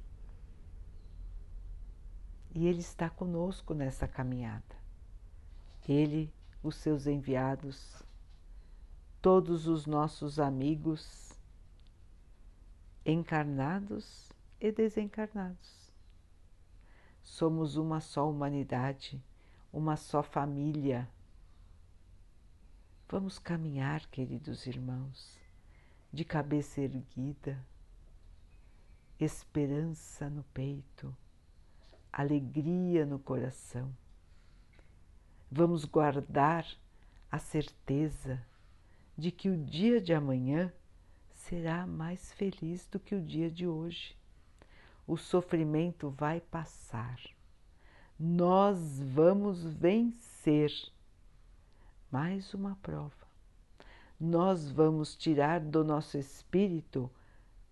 E 2.55 2.69
Ele 2.69 2.79
está 2.79 3.11
conosco 3.11 3.75
nessa 3.75 4.07
caminhada. 4.07 4.77
Ele, 5.89 6.33
os 6.63 6.77
seus 6.77 7.09
enviados, 7.09 8.05
todos 9.21 9.67
os 9.67 9.85
nossos 9.85 10.39
amigos, 10.39 11.37
encarnados 13.05 14.31
e 14.61 14.71
desencarnados. 14.71 15.82
Somos 17.23 17.77
uma 17.77 18.01
só 18.01 18.29
humanidade, 18.29 19.23
uma 19.73 19.97
só 19.97 20.23
família. 20.23 21.09
Vamos 23.09 23.39
caminhar, 23.39 24.07
queridos 24.09 24.67
irmãos 24.67 25.43
de 26.13 26.27
cabeça 26.27 26.83
erguida, 26.83 27.59
esperança 29.19 30.29
no 30.29 30.43
peito, 30.53 31.17
alegria 32.13 33.07
no 33.07 33.19
coração. 33.19 33.91
Vamos 35.51 35.87
guardar 35.87 36.67
a 37.31 37.39
certeza 37.39 38.45
de 39.17 39.31
que 39.31 39.49
o 39.49 39.57
dia 39.57 40.03
de 40.03 40.13
amanhã 40.13 40.71
será 41.31 41.87
mais 41.87 42.31
feliz 42.35 42.87
do 42.89 43.01
que 43.01 43.15
o 43.15 43.25
dia 43.25 43.51
de 43.51 43.67
hoje. 43.67 44.15
O 45.07 45.17
sofrimento 45.17 46.11
vai 46.11 46.41
passar. 46.41 47.19
Nós 48.19 49.01
vamos 49.01 49.65
vencer. 49.65 50.73
Mais 52.11 52.53
uma 52.55 52.77
prova 52.77 53.23
nós 54.23 54.71
vamos 54.71 55.17
tirar 55.17 55.59
do 55.59 55.83
nosso 55.83 56.17
espírito 56.17 57.11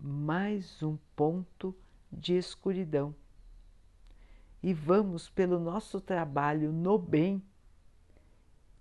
mais 0.00 0.82
um 0.82 0.98
ponto 1.14 1.72
de 2.10 2.36
escuridão. 2.36 3.14
E 4.60 4.74
vamos, 4.74 5.30
pelo 5.30 5.60
nosso 5.60 6.00
trabalho 6.00 6.72
no 6.72 6.98
bem, 6.98 7.40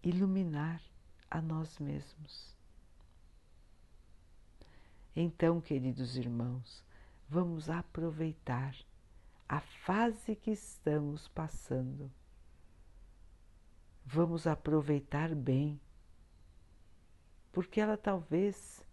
iluminar 0.02 0.82
a 1.30 1.40
nós 1.40 1.78
mesmos. 1.78 2.58
Então, 5.16 5.62
queridos 5.62 6.18
irmãos, 6.18 6.84
vamos 7.30 7.70
aproveitar 7.70 8.76
a 9.48 9.60
fase 9.60 10.36
que 10.36 10.50
estamos 10.50 11.28
passando. 11.28 12.12
Vamos 14.04 14.48
aproveitar 14.48 15.36
bem 15.36 15.80
porque 17.52 17.80
ela 17.80 17.98
talvez 17.98 18.84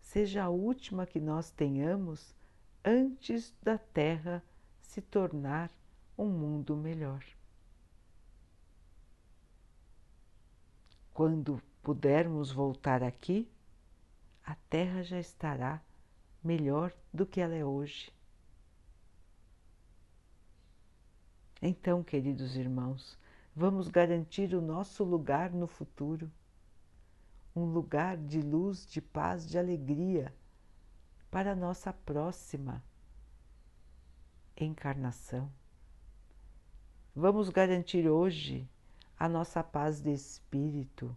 seja 0.00 0.44
a 0.44 0.48
última 0.48 1.06
que 1.06 1.18
nós 1.18 1.50
tenhamos 1.50 2.34
antes 2.84 3.52
da 3.60 3.76
Terra 3.76 4.42
se 4.80 5.00
tornar 5.00 5.70
um 6.16 6.28
mundo 6.28 6.76
melhor. 6.76 7.24
Quando 11.12 11.60
pudermos 11.82 12.52
voltar 12.52 13.02
aqui, 13.02 13.48
a 14.44 14.54
Terra 14.68 15.02
já 15.02 15.18
estará 15.18 15.82
melhor 16.44 16.92
do 17.12 17.24
que 17.24 17.40
ela 17.40 17.54
é 17.54 17.64
hoje. 17.64 18.12
Então, 21.62 22.04
queridos 22.04 22.56
irmãos, 22.56 23.18
vamos 23.56 23.88
garantir 23.88 24.54
o 24.54 24.60
nosso 24.60 25.02
lugar 25.02 25.50
no 25.50 25.66
futuro 25.66 26.30
um 27.56 27.66
lugar 27.66 28.16
de 28.16 28.40
luz, 28.40 28.84
de 28.84 29.00
paz, 29.00 29.46
de 29.46 29.58
alegria 29.58 30.34
para 31.30 31.52
a 31.52 31.56
nossa 31.56 31.92
próxima 31.92 32.82
encarnação. 34.56 35.50
Vamos 37.14 37.48
garantir 37.48 38.08
hoje 38.08 38.68
a 39.16 39.28
nossa 39.28 39.62
paz 39.62 40.00
de 40.00 40.12
espírito, 40.12 41.16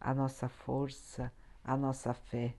a 0.00 0.12
nossa 0.12 0.48
força, 0.48 1.32
a 1.62 1.76
nossa 1.76 2.12
fé. 2.12 2.56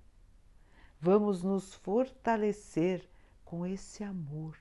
Vamos 1.01 1.43
nos 1.43 1.73
fortalecer 1.73 3.09
com 3.43 3.65
esse 3.65 4.03
amor 4.03 4.57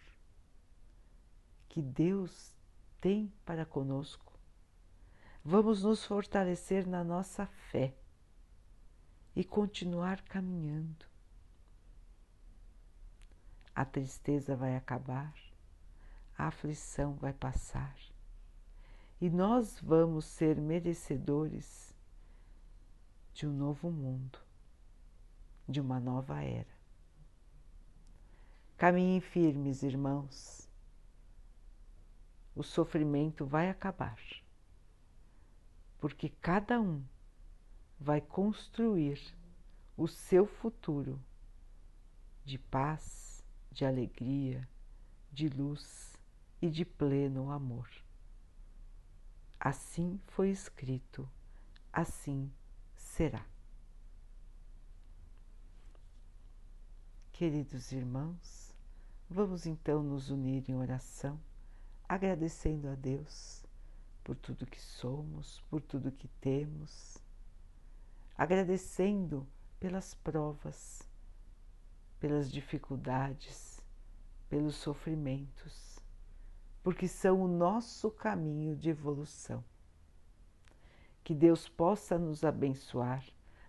que 1.69 1.83
Deus 1.83 2.57
tem 3.01 3.33
para 3.45 3.65
conosco 3.65 4.31
Vamos 5.43 5.83
nos 5.83 6.05
fortalecer 6.05 6.87
na 6.87 7.03
nossa 7.03 7.47
fé 7.47 7.95
e 9.35 9.43
continuar 9.43 10.21
caminhando. 10.23 11.07
A 13.75 13.87
tristeza 13.87 14.55
vai 14.55 14.77
acabar, 14.77 15.35
a 16.37 16.49
aflição 16.49 17.15
vai 17.15 17.33
passar 17.33 17.97
e 19.19 19.31
nós 19.31 19.81
vamos 19.81 20.27
ser 20.27 20.61
merecedores 20.61 21.97
de 23.33 23.47
um 23.47 23.53
novo 23.53 23.91
mundo, 23.91 24.39
de 25.71 25.81
uma 25.81 26.01
nova 26.01 26.43
era. 26.43 26.81
Caminhem 28.77 29.21
firmes, 29.21 29.83
irmãos. 29.83 30.69
O 32.55 32.63
sofrimento 32.63 33.47
vai 33.47 33.71
acabar 33.71 34.19
porque 36.01 36.31
cada 36.31 36.81
um 36.81 37.05
vai 37.99 38.21
construir 38.23 39.21
o 39.97 40.09
seu 40.09 40.47
futuro 40.47 41.23
de 42.43 42.59
paz, 42.59 43.45
de 43.71 43.85
alegria, 43.85 44.67
de 45.31 45.49
luz 45.49 46.19
e 46.61 46.71
de 46.71 46.87
pleno 46.87 47.51
amor. 47.51 47.89
Assim 49.61 50.19
foi 50.29 50.49
escrito, 50.49 51.29
assim 51.93 52.51
será. 52.97 53.45
Queridos 57.41 57.91
irmãos, 57.91 58.77
vamos 59.27 59.65
então 59.65 60.03
nos 60.03 60.29
unir 60.29 60.63
em 60.69 60.77
oração, 60.77 61.41
agradecendo 62.07 62.87
a 62.87 62.95
Deus 62.95 63.65
por 64.23 64.37
tudo 64.37 64.67
que 64.67 64.79
somos, 64.79 65.59
por 65.71 65.81
tudo 65.81 66.13
que 66.13 66.29
temos, 66.39 67.17
agradecendo 68.37 69.47
pelas 69.79 70.13
provas, 70.13 71.09
pelas 72.21 72.53
dificuldades, 72.53 73.83
pelos 74.51 74.77
sofrimentos, 74.77 75.99
porque 76.83 77.09
são 77.09 77.41
o 77.41 77.49
nosso 77.49 78.11
caminho 78.11 78.77
de 78.77 78.91
evolução. 78.91 79.65
Que 81.25 81.35
Deus 81.35 81.67
possa 81.71 82.19
nos 82.19 82.45
abençoar, 82.45 83.25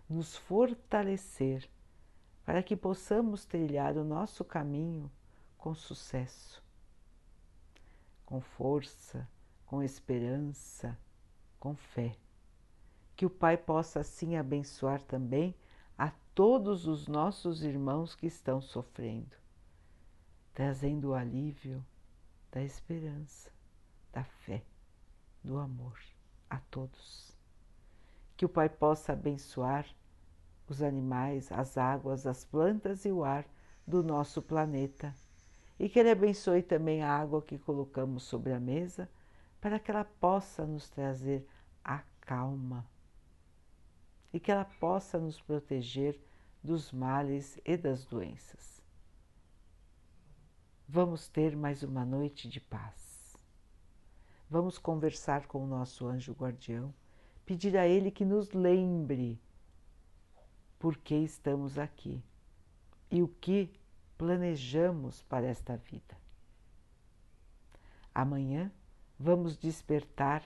nos 0.09 0.36
fortalecer, 0.36 1.69
para 2.45 2.63
que 2.63 2.75
possamos 2.75 3.45
trilhar 3.45 3.97
o 3.97 4.03
nosso 4.03 4.43
caminho 4.43 5.11
com 5.57 5.75
sucesso, 5.75 6.63
com 8.25 8.41
força, 8.41 9.27
com 9.65 9.83
esperança, 9.83 10.97
com 11.59 11.75
fé. 11.75 12.15
Que 13.15 13.25
o 13.25 13.29
Pai 13.29 13.55
possa 13.57 13.99
assim 13.99 14.35
abençoar 14.35 15.01
também 15.03 15.55
a 15.97 16.11
todos 16.33 16.87
os 16.87 17.07
nossos 17.07 17.63
irmãos 17.63 18.15
que 18.15 18.25
estão 18.25 18.59
sofrendo, 18.59 19.35
trazendo 20.53 21.09
o 21.09 21.13
alívio 21.13 21.85
da 22.51 22.63
esperança, 22.63 23.51
da 24.11 24.23
fé, 24.23 24.63
do 25.43 25.57
amor 25.57 25.99
a 26.49 26.57
todos. 26.71 27.37
Que 28.35 28.45
o 28.45 28.49
Pai 28.49 28.67
possa 28.67 29.13
abençoar 29.13 29.85
os 30.72 30.82
animais, 30.82 31.51
as 31.51 31.78
águas, 31.78 32.26
as 32.26 32.45
plantas 32.45 33.03
e 33.03 33.11
o 33.11 33.26
ar 33.26 33.45
do 33.86 34.01
nosso 34.01 34.41
planeta 34.41 35.13
e 35.78 35.89
que 35.89 35.99
Ele 35.99 36.11
abençoe 36.11 36.63
também 36.63 37.03
a 37.03 37.11
água 37.11 37.41
que 37.41 37.57
colocamos 37.57 38.24
sobre 38.24 38.53
a 38.53 38.59
mesa, 38.59 39.09
para 39.59 39.80
que 39.80 39.91
ela 39.91 40.05
possa 40.05 40.65
nos 40.65 40.89
trazer 40.89 41.45
a 41.84 41.99
calma 42.22 42.86
e 44.32 44.39
que 44.39 44.51
ela 44.51 44.63
possa 44.63 45.19
nos 45.19 45.41
proteger 45.41 46.17
dos 46.63 46.91
males 46.91 47.59
e 47.65 47.76
das 47.76 48.05
doenças. 48.05 48.82
Vamos 50.88 51.28
ter 51.28 51.55
mais 51.55 51.84
uma 51.84 52.05
noite 52.05 52.47
de 52.47 52.61
paz. 52.61 53.36
Vamos 54.49 54.78
conversar 54.78 55.47
com 55.47 55.63
o 55.63 55.67
nosso 55.67 56.07
anjo 56.07 56.32
guardião, 56.34 56.93
pedir 57.45 57.76
a 57.76 57.88
ele 57.88 58.09
que 58.09 58.24
nos 58.24 58.51
lembre 58.51 59.41
por 60.82 60.97
que 60.97 61.13
estamos 61.13 61.77
aqui 61.77 62.19
e 63.11 63.21
o 63.21 63.27
que 63.27 63.71
planejamos 64.17 65.21
para 65.21 65.45
esta 65.45 65.77
vida. 65.77 66.17
Amanhã 68.15 68.71
vamos 69.19 69.55
despertar 69.55 70.43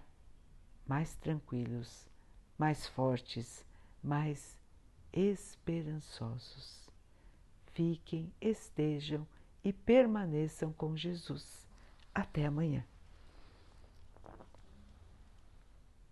mais 0.86 1.16
tranquilos, 1.16 2.06
mais 2.58 2.86
fortes, 2.86 3.66
mais 4.04 4.60
esperançosos. 5.14 6.90
Fiquem, 7.68 8.30
estejam 8.42 9.26
e 9.64 9.72
permaneçam 9.72 10.74
com 10.74 10.98
Jesus. 10.98 11.66
Até 12.14 12.46
amanhã. 12.46 12.86